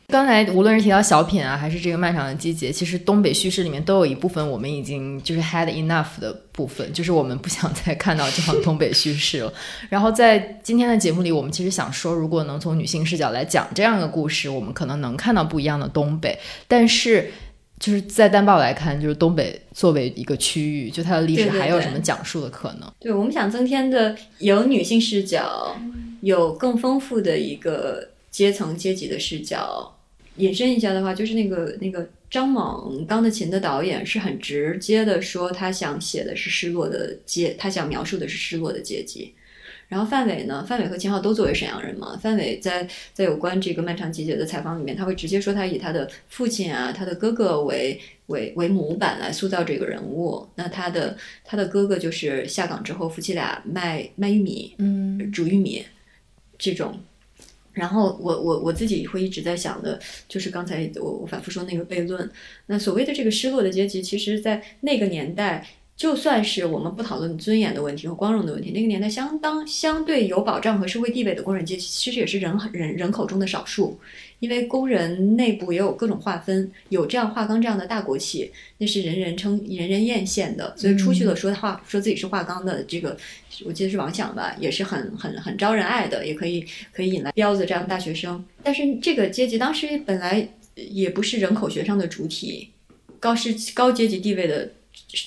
[0.08, 9.52] 刚才无论是提到小品啊，还是这个漫长的季节，其实东北叙事里面都有一部分我们已经就是 had enough 的部分，就是我们不想再看到这样东北叙事了。
[9.88, 16.38] 然后在今天的节目里，我们其实想说，如果能从女性视角来讲这样一个故事，我们可能能看到不一样的东北。
[16.68, 17.32] 但是
[17.80, 22.88] 就是在单报来看，就是东北作为一个区域，就它的历史还有什么讲述的可能？
[23.00, 25.76] 对，我们想增添的有女性视角，
[26.20, 29.94] 有更丰富的一个阶层阶级的视角。
[30.38, 39.34] 引申一下的话，就是那个那个张猛钢的琴的导演是很直接的说，他想写的是失落的阶，他想描述的是失落的阶级。
[39.88, 50.44] 然后范伟呢，范伟和秦昊都作为沈阳人嘛，范伟在在有关这个漫长季节的采访里面，他会直接说他以他的父亲啊，他的哥哥为为为模板来塑造这个人物。
[50.56, 55.84] 那他的他的哥哥就是下岗之后，夫妻俩卖卖玉米，嗯煮玉米
[56.58, 56.98] 这种。
[57.76, 62.28] 然后我我我自己会一直在想的，就是刚才我我反复说那个悖论。
[62.64, 73.98] 那所谓的这个失落的阶级，其实在那个年代，就算是我们不讨论尊严的问题和光荣的问题，那个年代相当相对有保障和社会地位的工人阶级，其实也是人人人口中的少数。
[74.38, 83.16] 因为工人内部也有各种划分，有这样华钢这样的大国企，那是人人称人人艳羡的，所以出去了说话、说自己是华钢的这个，
[83.64, 88.44] 我记得是王想吧，也是很很很招人爱的，也可以可以引来彪子这样的大学生。
[88.62, 92.70] 但是这个阶级当时本来也不是人口学上的主体，
[93.18, 94.70] 高是高阶级地位的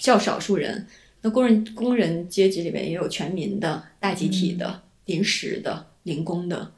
[0.02, 0.86] 较少数人。
[1.22, 6.72] 那工人工人阶级里面也有全民的、大集体的、临时的、零工的。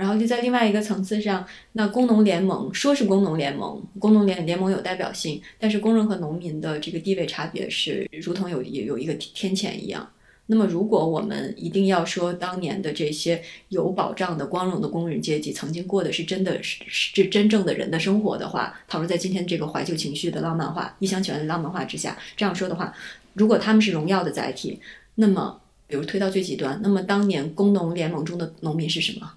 [0.00, 10.08] 然后就在另外一个层次上，那工农联盟说是工农联盟，工农联联盟有代表性，但是工人和农民的这个地位差别是如同有有有一个天堑一样。
[10.46, 22.92] 那么，如果我们一定要说当年的这些有保障的光荣的工人阶级曾经过的是真的是是真正的人的生活的话，倘若在今天这个怀旧情绪的浪漫化、一厢情愿的浪漫化之下，这样说的话，
[23.34, 24.80] 如果他们是荣耀的载体，
[25.16, 29.30] 那么比如推到最极端，那么当年工农联盟中的农民是什么？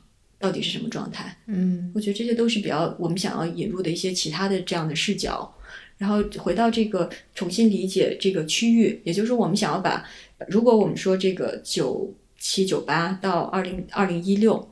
[0.44, 1.34] 到底是什么状态？
[1.46, 5.50] 嗯，我觉得这些都是比较我们想要引入的一些其他的这样的视角。
[5.98, 10.06] 然后回到这个重新理解这个区域，也就是说，我们想要把，
[10.50, 14.70] 如果我们说这个九七九八到二零二零一六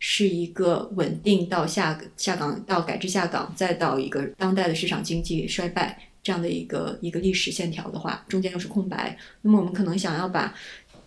[0.00, 10.52] 是一个稳定到下下岗到改制下岗，再到一个当代的市场经济衰败这样的一个一个历史线条的话，中间又是空白，那么我们可能想要把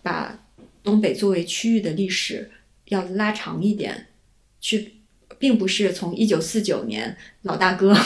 [0.00, 0.38] 把
[0.82, 2.50] 东北作为区域的历史。
[2.86, 4.06] 要拉长一点，
[4.60, 4.94] 去，
[5.38, 7.96] 并不是从一九四九年老大哥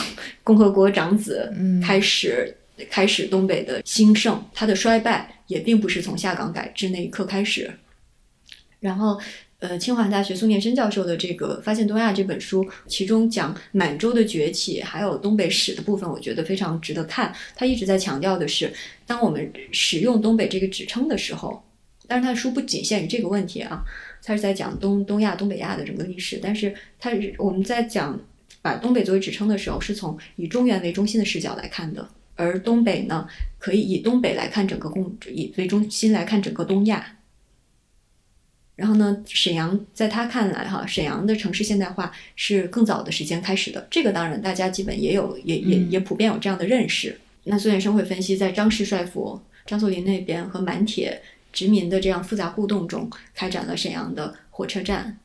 [0.43, 1.53] 共和国长子
[1.83, 2.57] 开始
[2.89, 7.71] 开始东北的兴盛，它的衰败也并不是从下岗改制那一刻开始。
[8.79, 9.21] 然后，
[9.59, 17.31] 呃，清华大学苏念生教授的这个《发现东亚》这本书，其中讲满洲的崛起，还有东北史的部分，我觉得非常值得看。
[17.55, 18.73] 他一直在强调的是，
[19.05, 21.63] 当我们使用东北这个指称的时候，
[22.07, 23.85] 但是他的书不仅限于这个问题啊。
[24.23, 28.19] 他是在讲东东亚、东北亚的整个历史，但是他我们在讲
[28.61, 33.27] 把东北作为指称的时候，是从以中原为中心的视角来看的，而东北呢，
[33.57, 37.17] 可以以东北来看整个共以为中心来看整个东亚。
[38.75, 47.19] 然后呢，沈阳在他看来，哈，沈阳的城市现代化是更早的时间开始的，这个当然大家基本也有，也也也普遍有这样的认识。
[47.43, 51.21] 那孙远生会分析，在张氏帅府、张作霖那边和满铁。
[51.51, 55.17] 殖民的这样复杂互动中，开展了沈阳的火车站，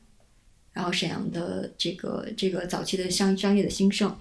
[0.73, 4.15] 然后沈阳的这个这个早期的商商业的兴盛，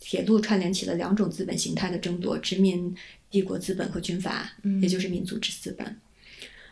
[0.00, 2.94] 铁路串联起了两种资本形态的争夺：殖民
[3.30, 5.96] 帝国资本和军阀，也就是民族之资本。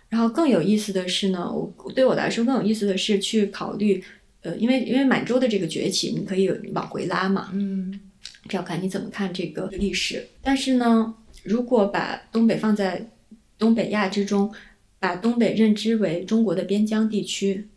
[0.08, 4.02] 然后更有意思的是呢，我对我来说更有意思的是去考虑，
[4.42, 8.00] 呃，因为因为满洲的这个崛起，你可以往回拉嘛，嗯，
[8.48, 10.26] 这要看你怎么看这个历史。
[10.42, 11.14] 但是呢，
[11.44, 13.08] 如果把东北放在
[13.56, 14.52] 东北亚之中，
[15.01, 17.68] 把东北认知为中国的边疆地区，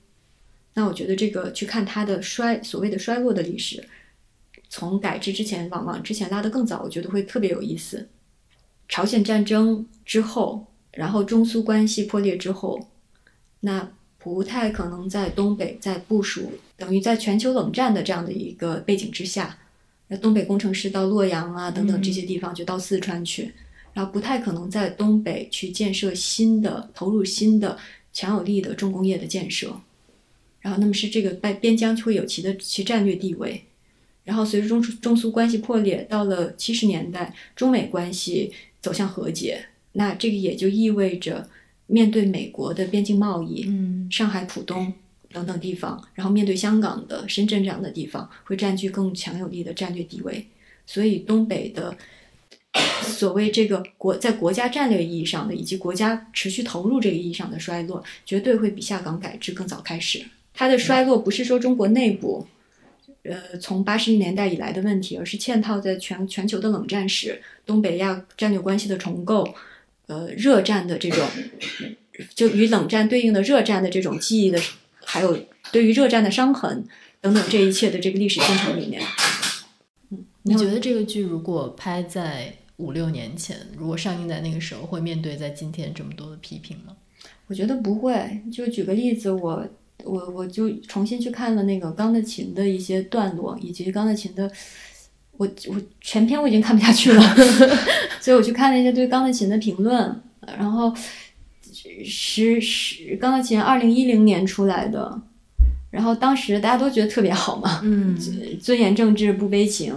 [0.73, 3.87] 那我觉得这个去看它的衰所谓的衰落的历史，
[4.67, 8.09] 从改制之前往往之前拉得更早，我觉得会特别有意思。
[8.89, 12.89] 朝鲜战争之后，然后中苏关系破裂之后，
[13.61, 13.89] 那
[14.19, 19.57] 不太可能在东北在部署，等于在全球冷战的这样的一个背景之下，
[20.09, 23.53] 那东北工程师到洛阳啊等等这些地方，就到四川去。
[23.93, 27.77] 然后不太可能在东北去建设新的、投入新的
[28.11, 29.79] 强有力的重工业的建设。
[30.61, 33.63] 然后，那么是这个在边疆就会有其的其战略地位。
[34.23, 38.51] 然后，随着中中苏关系破裂，到了七十年代，中美关系
[38.81, 41.47] 走向和解，那这个也就意味着
[41.85, 44.93] 面对美国的边境贸易，嗯，上海浦东
[45.31, 50.47] 等等地方，然后面对香港的深圳这样的地方，会占据更强有力的战略地位。
[50.87, 51.95] 所以，东北的。
[53.05, 60.25] 所谓这个国在国家战略意义上的，以及国家持续投入这个意义上的衰落，绝对会比下岗改制更早开始。
[60.53, 62.47] 它的衰落不是说中国内部，
[63.23, 69.53] 呃，从八十年代以来的问题，而是嵌套在全全球的冷战史、东北亚战略关系的重构，
[70.07, 71.27] 呃，热战的这种，
[72.33, 74.59] 就与冷战对应的热战的这种记忆的，
[75.05, 75.37] 还有
[75.71, 76.83] 对于热战的伤痕
[77.21, 79.01] 等等这一切的这个历史进程里面。
[80.09, 82.55] 嗯，你觉得这个剧如果拍在？
[82.77, 86.95] 五六年前，如果上映在那个时候，会面对在今天这么多的批评吗？
[87.47, 88.41] 我觉得不会。
[88.51, 89.67] 就举个例子，我
[90.03, 94.51] 我我就重新去看了那个钢的琴的一些段落，以及钢的琴的，
[95.37, 97.21] 我我全篇我已经看不下去了，
[98.19, 100.21] 所以我去看了一些对钢的琴的评论。
[100.57, 100.93] 然后
[102.03, 105.21] 十十钢的琴二零一零年出来的，
[105.89, 108.17] 然后当时大家都觉得特别好嘛，嗯，
[108.59, 109.93] 尊严政治不悲情。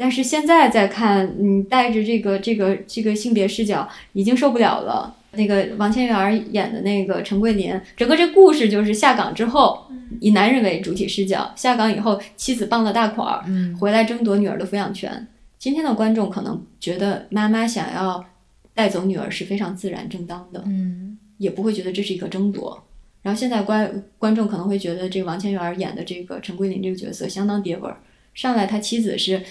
[0.00, 5.14] 但是现在再看，嗯，带着这个这个这个性别视角，已经受不了了。
[5.32, 9.86] 那个王千源演的那个陈桂林，整个这故事就是下岗之后，
[10.18, 13.44] 以男人为主体视角，下岗以后妻子傍了大款儿，
[13.78, 15.26] 回来争夺女儿的抚养权。
[15.58, 18.24] 今天的观众可能觉得妈妈想要
[18.72, 22.82] 带走女儿是非常自然正当的，嗯，也不会觉得这是一个争夺。
[23.20, 27.98] 然后现在观观众可能会觉得这个王千源演的这个陈桂林这个角色相当跌味儿，
[28.32, 29.42] 上来他妻子是。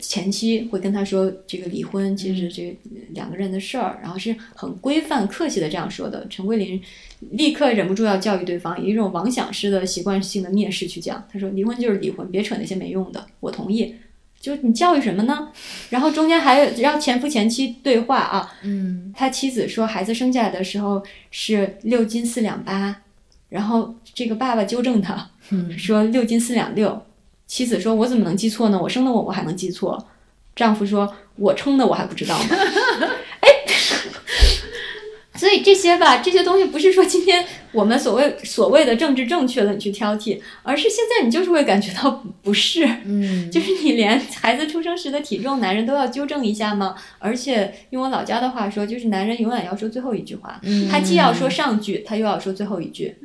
[0.00, 2.76] 前妻会跟他说这个离婚其实这
[3.10, 6.26] 两个人的事儿，然后是很规范客气的这样说的。
[6.28, 6.80] 陈桂林
[7.30, 13.94] 立刻忍不住要教育对方，以一种妄想式的习惯性的蔑视去讲，他说离婚就是离婚，别扯那些没用的，我同意。
[14.40, 15.50] 就你教育什么呢？
[15.90, 23.02] 然后中间还有让前夫前妻对话啊，嗯，他妻子说孩子生下来的时候是六斤四两八，
[23.48, 25.30] 然后这个爸爸纠正他，
[25.78, 27.02] 说六斤四两六。
[27.54, 28.80] 妻子说：“我怎么能记错呢？
[28.82, 30.04] 我生的我我还能记错？”
[30.56, 32.46] 丈夫说：“我称的我还不知道吗？”
[33.38, 33.48] 哎，
[35.38, 46.96] 所以这些吧，这些东西不是说今天我们所谓所谓的政治正确的你去挑剔，而是现在你就是会感觉到不适，嗯， 就是你连孩子出生时的体重，男人都要纠正一下吗？
[47.20, 53.16] 而且用我老家的话说，就是男人永远要说最后一句话，嗯他既要说上句，他又要说最后一句。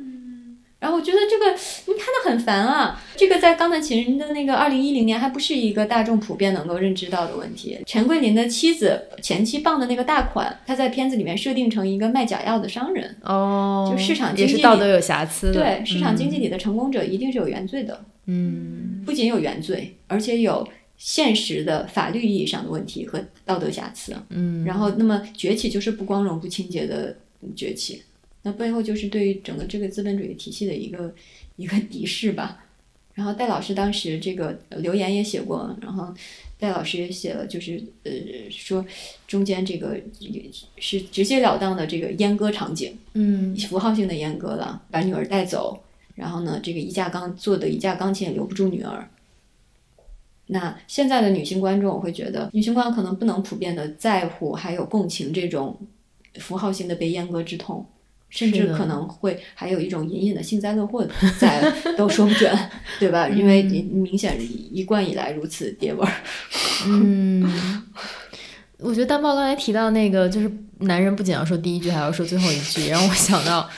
[0.80, 7.78] 然后我觉得这个你看的很烦啊，这个在《钢的情人》的那个二零一零年还不是一个大众普遍能够认知到的问题。
[7.84, 20.66] 陈桂林的妻子前妻傍的那个大款，他在片子里面设定成一个卖假药的商人，哦，就市场经济也是道德有瑕疵的，对市场经济里的成功者一定是有原罪的，嗯，不仅有原罪，而且有
[20.96, 27.14] 现实的法律意义上的问题和道德瑕疵，嗯，然后那么崛起就是不光荣不清洁的
[27.54, 28.02] 崛起。
[28.42, 31.14] 那背后就是对于整个这个资本主义体系的一个
[31.56, 32.64] 一个 敌视吧。
[33.12, 36.14] 然后戴老师当时这个留言也写过，然后
[36.58, 38.12] 戴老师也写了，就是呃
[38.48, 38.86] 说
[39.26, 40.00] 中间这个
[40.78, 45.82] 是直截了当的这个阉割场景，嗯，符号性的阉割了，把女儿带走，
[46.14, 49.10] 然后呢，这个一架钢做的一架钢琴也留不住女儿。
[50.46, 55.78] 那现在的女性观众，我会觉得女性观众可能不能普遍的在乎，还有共情这种
[56.36, 57.84] 符号性的被阉割之痛。
[58.30, 61.06] 甚至可能会还有一种隐隐的幸灾乐祸
[61.38, 61.60] 在，
[61.98, 62.50] 都说不准，
[62.98, 63.28] 对吧？
[63.28, 64.38] 因为你明显
[64.72, 66.12] 一贯以来如此跌味儿。
[66.86, 67.82] 嗯，
[68.78, 73.68] 我觉得丹豹刚才提到那个，就是男人不仅要说第一句，还要说最后一句，让我想到。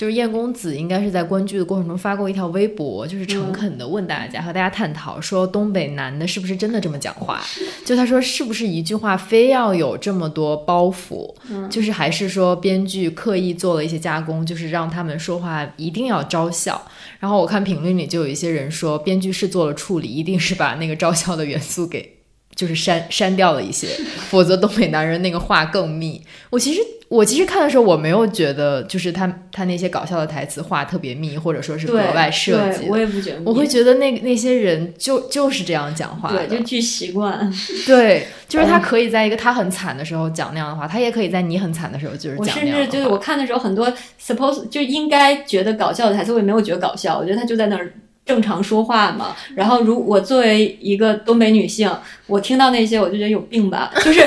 [0.00, 7.38] 就是燕公子应该是在观剧的过程中发过一条微博，就是诚恳的问大家和大家探讨说东北男的是不是真的这么讲话？
[7.84, 11.34] 就他说是不是一句话非要有这么多包袱？
[11.68, 16.80] 就是还是说编剧刻意做了一些加工，就是让他们说话一定要招笑。
[17.18, 22.19] 然后我看评论里就有一些人说，编剧是做了处理，一定是把那个招笑的元素给
[22.54, 23.88] 就是删删掉了一些，
[24.28, 26.20] 否则东北男人那个话更密。
[26.50, 26.80] 我其实。
[27.10, 32.86] 我其实看的时候，我没有觉得就是他他那些搞笑的台词话特别密，或者说是格外设计。
[32.88, 37.52] 我也不觉得，我会觉得那那些人就就是这样讲话，对，就巨习惯。
[37.84, 43.92] 对， 就是他可以在一个他很惨的时候讲那样的话，他也可以在你很惨的时候就是讲那样的甚至就是我看的时候，很多
[44.24, 47.18] suppose 就应该觉得搞笑的台词，我也没有觉得搞笑。
[47.18, 47.92] 我觉得他就在那儿
[48.26, 49.34] 正常说话嘛。
[49.54, 51.90] 然后，如我作为一个东北女性，
[52.26, 54.26] 我听到那些，我就觉得有病吧， 就是。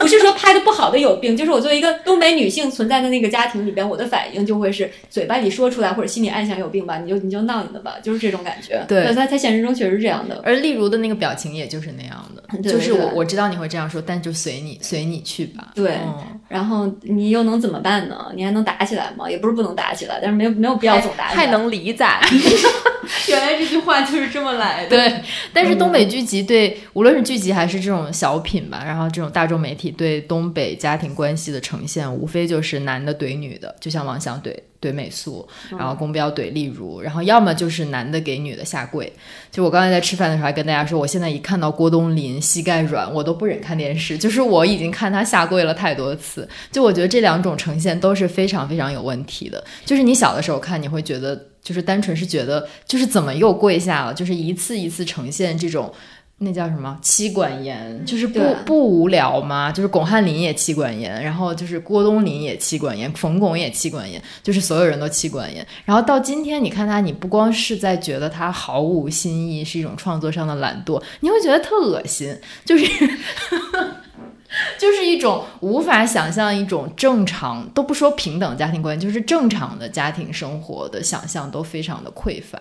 [0.00, 8.82] 不是说拍的不好的有病，就是我作为一个东北女性存在的那个家庭里边，我的反应就会是嘴巴里说出来，或者心里暗想有病吧，你就你就闹你的吧，就是这种感觉。
[8.88, 10.40] 对，他他现实中确实是这样的。
[10.42, 15.68] 而例如的那个表情也就是那样的，就是我我知道你会这样说，但就随你随你去吧。
[15.74, 15.98] 对，
[16.48, 18.32] 然后你又能怎么办呢？
[18.34, 19.30] 你还能打起来吗？
[19.30, 21.44] 也不是不能打起来，但是没有没有必要总打起来。
[21.44, 22.22] 还能理咋？
[23.28, 24.90] 原来这句话就是这么来的。
[24.90, 25.22] 对，
[25.52, 29.90] 但是东北剧集对无论是剧集还是这种小品吧，然后这种大众媒体。
[29.90, 39.12] 对东北家庭关系的呈现，无非就是男的怼女的，就像王翔怼怼美素，然后宫彪怼丽如，然后要么就是男的给女的下跪。
[39.50, 44.16] 就我刚才在吃饭的时候还跟大家说，我现在一看到郭冬临膝盖软，我都不忍看电视。
[44.16, 49.62] 就是我已经看他下跪了太多次，就我觉得这两种呈现都是非常非常有问题的。
[49.84, 55.92] 就是你小的时候看，你会觉得就是单纯是觉得就是怎么又跪下了，就是一次一次呈现这种。
[56.42, 59.70] 那叫什么妻管严，就是不不无聊吗？
[59.70, 65.66] 就是巩汉林也妻管严，然后就是郭冬临也妻管严，冯巩也妻管严，就是所有人都妻管严。
[65.84, 72.34] 然后到今天，你看他，你不光是在觉得他毫无新意，是一种创作上的懒惰，你会觉得特恶心，
[72.64, 72.86] 就是
[74.78, 82.58] 就是一种无法想象一种正常，都不说平等家庭关系，就是正常的家庭生活的想象都非常的匮乏。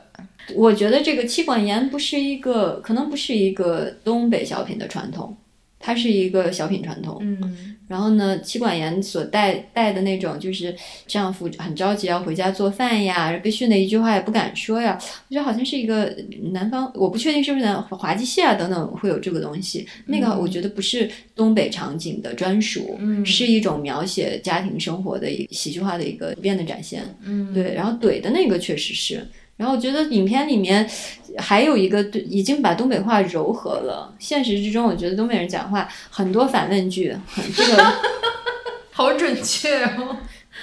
[0.56, 5.36] 我觉得这个妻管严不是一个，可能不是一个东北小品的传统，
[5.80, 7.18] 它是一个小品传统。
[7.22, 10.76] 嗯，然后呢，妻管严所带带的那种，就是
[11.08, 14.96] 丈夫很着急要回家做饭呀，被训的一句话也不敢说呀。
[15.28, 16.16] 我觉得好像是一个
[16.52, 19.88] 南方，我不确定是不是南滑稽戏啊等等会有这个东西。
[20.06, 27.04] 那个我觉得不是东北场景的专属，是一种描写家庭生活的一喜剧化的一个普遍的展现。
[27.24, 27.74] 嗯，对。
[27.74, 29.26] 然后怼的那个确实是。
[29.60, 30.90] 然后我觉得影片里面
[31.38, 34.16] 还有一个对，已经把东北话柔和了。
[34.18, 37.94] 现实之中，我觉得东北人讲话很多反问句，很这个
[38.92, 40.16] 好准确哦。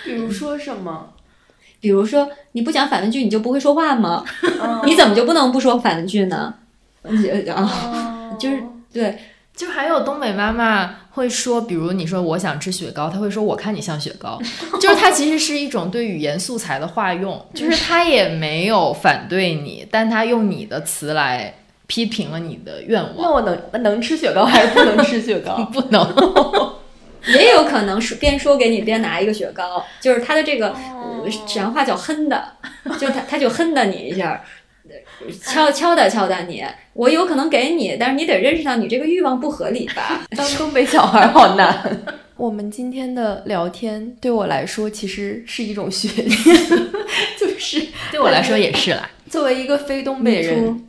[0.03, 1.13] 比如说什么？
[1.79, 4.25] 比如说你不讲反问句，你就不会说话吗？
[4.43, 6.55] 嗯你怎么就不能不说反问句呢？
[7.03, 7.13] 呃
[7.53, 9.19] 啊，哦就是对，
[9.57, 14.39] 就还有东北妈妈会说，比如你说我想吃雪糕，她会说我看你像雪糕，
[14.79, 21.55] 就是它其实是一种对语言素材的化用， 就是她也没有反对你，但她用你的词来
[21.87, 25.57] 批评了你的愿望，那我能能吃雪糕还是不能吃雪糕？
[25.73, 26.77] 不能。
[27.29, 32.53] 也有可能是边说给你边拿一个雪糕，就是他的这个呃沈阳话叫哼的，
[33.01, 34.41] 就他他就哼的你一下，呃
[35.43, 40.27] 敲敲打敲打你，我有可能给你，但是你得认识到你这个欲望不合理吧？
[40.37, 42.03] 当东北小孩好难。
[42.37, 46.51] 我们今天的聊天对我来说其实是一种学习，
[47.41, 49.11] 就是对我来说也是啦。
[49.31, 50.85] 作为一个非东北人，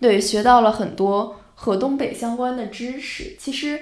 [0.00, 3.36] 对学到了很多和东北相关的知识。
[3.38, 3.78] 其实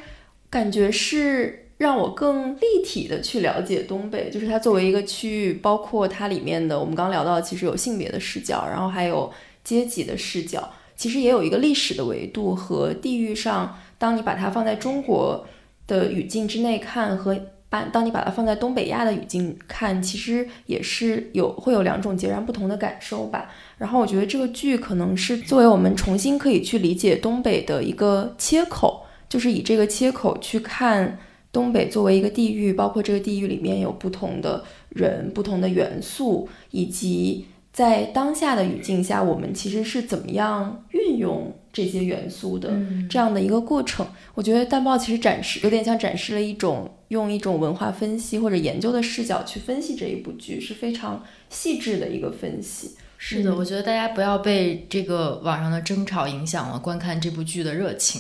[0.51, 9.33] 感觉是让我更立体的去了解东北，就是它作为一个区域，包括它里面的我们刚聊到，其实有性别的视角，然后还有
[9.67, 15.45] 阶级的视角，其实也有一个历史的维度和地域上，当你把它放在中国
[15.87, 17.37] 的语境之内看和。
[17.69, 23.51] 把当你把它放在东北亚的语境看，其实也是有会有两种截然不同的感受吧。
[23.77, 31.19] 然后我觉得这个剧可能是作为我们重新可以去理解东北的一个切口，就是以这个切口去看
[31.51, 37.47] 东北作为一个地域，包括这个地域里面有不同的人、不同的元素，以及
[37.77, 42.73] 在当下的语境下，我们其实是怎么样运用这些元素的
[43.11, 44.07] 这样的一个过程。
[44.35, 52.93] 我觉得淡豹其实展示有点像展示了一种用一种文化分析或者研究的视角去分析这一部剧，是非常细致的一个分析。
[53.19, 58.19] 是的，我觉得大家不要被这个网上的争吵影响了观看这部剧的热情，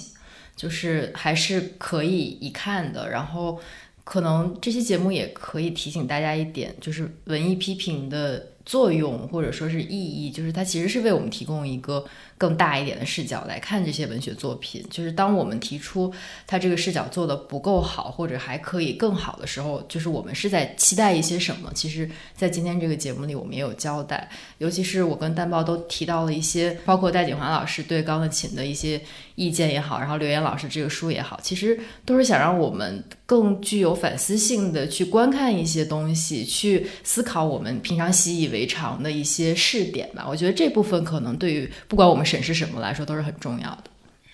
[0.55, 3.09] 就是还是可以一看的。
[3.09, 3.59] 然后，
[4.05, 12.05] 可能这期节目也可以提醒大家一点，就是文艺批评的作用或者说是意义，就是它其实是为我们提供一个
[12.39, 14.85] 更大一点的视角来看这些文学作品。
[14.91, 16.13] 就是当我们提出
[16.47, 21.71] 它这个视角做的不够好，或者还可以更好的时候，就是我们是在期待一些什么。
[21.75, 24.29] 其实，在今天这个节目里，我们也有交代。
[24.59, 29.01] 尤其是我跟丹豹都提到了一些，包括戴锦华老师对钢琴的一些
[29.35, 40.27] 意见也好，然后刘岩老师这个书也好，其实都是想让我们更具有反思性的去观看一些东西，去思考我们平常习以为常的一些试点吧。
[40.29, 43.85] 我觉得这部分可能对于不管我们审视什么来说都是很重要的。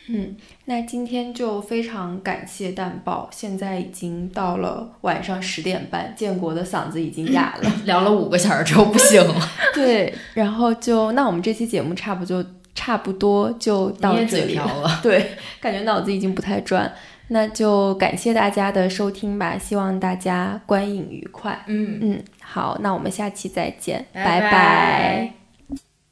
[0.08, 7.72] 嗯，那今天就非常感谢蛋豹，现在已经到了晚上十点半，建国的嗓子已经哑了。
[7.86, 12.44] 聊了五个小时之后不行了， 对，然后就那我们这期节目差不就
[12.74, 14.98] 差不多就到嘴瓢了。
[15.04, 16.92] 对，感觉脑子已经不太转，
[17.28, 21.64] 那就感谢大家的收听吧，希望大家观影愉快。
[21.68, 25.32] 嗯，嗯，好，那我们下期再见，拜拜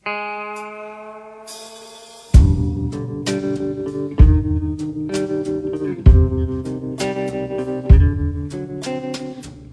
[0.05, 1.00] 拜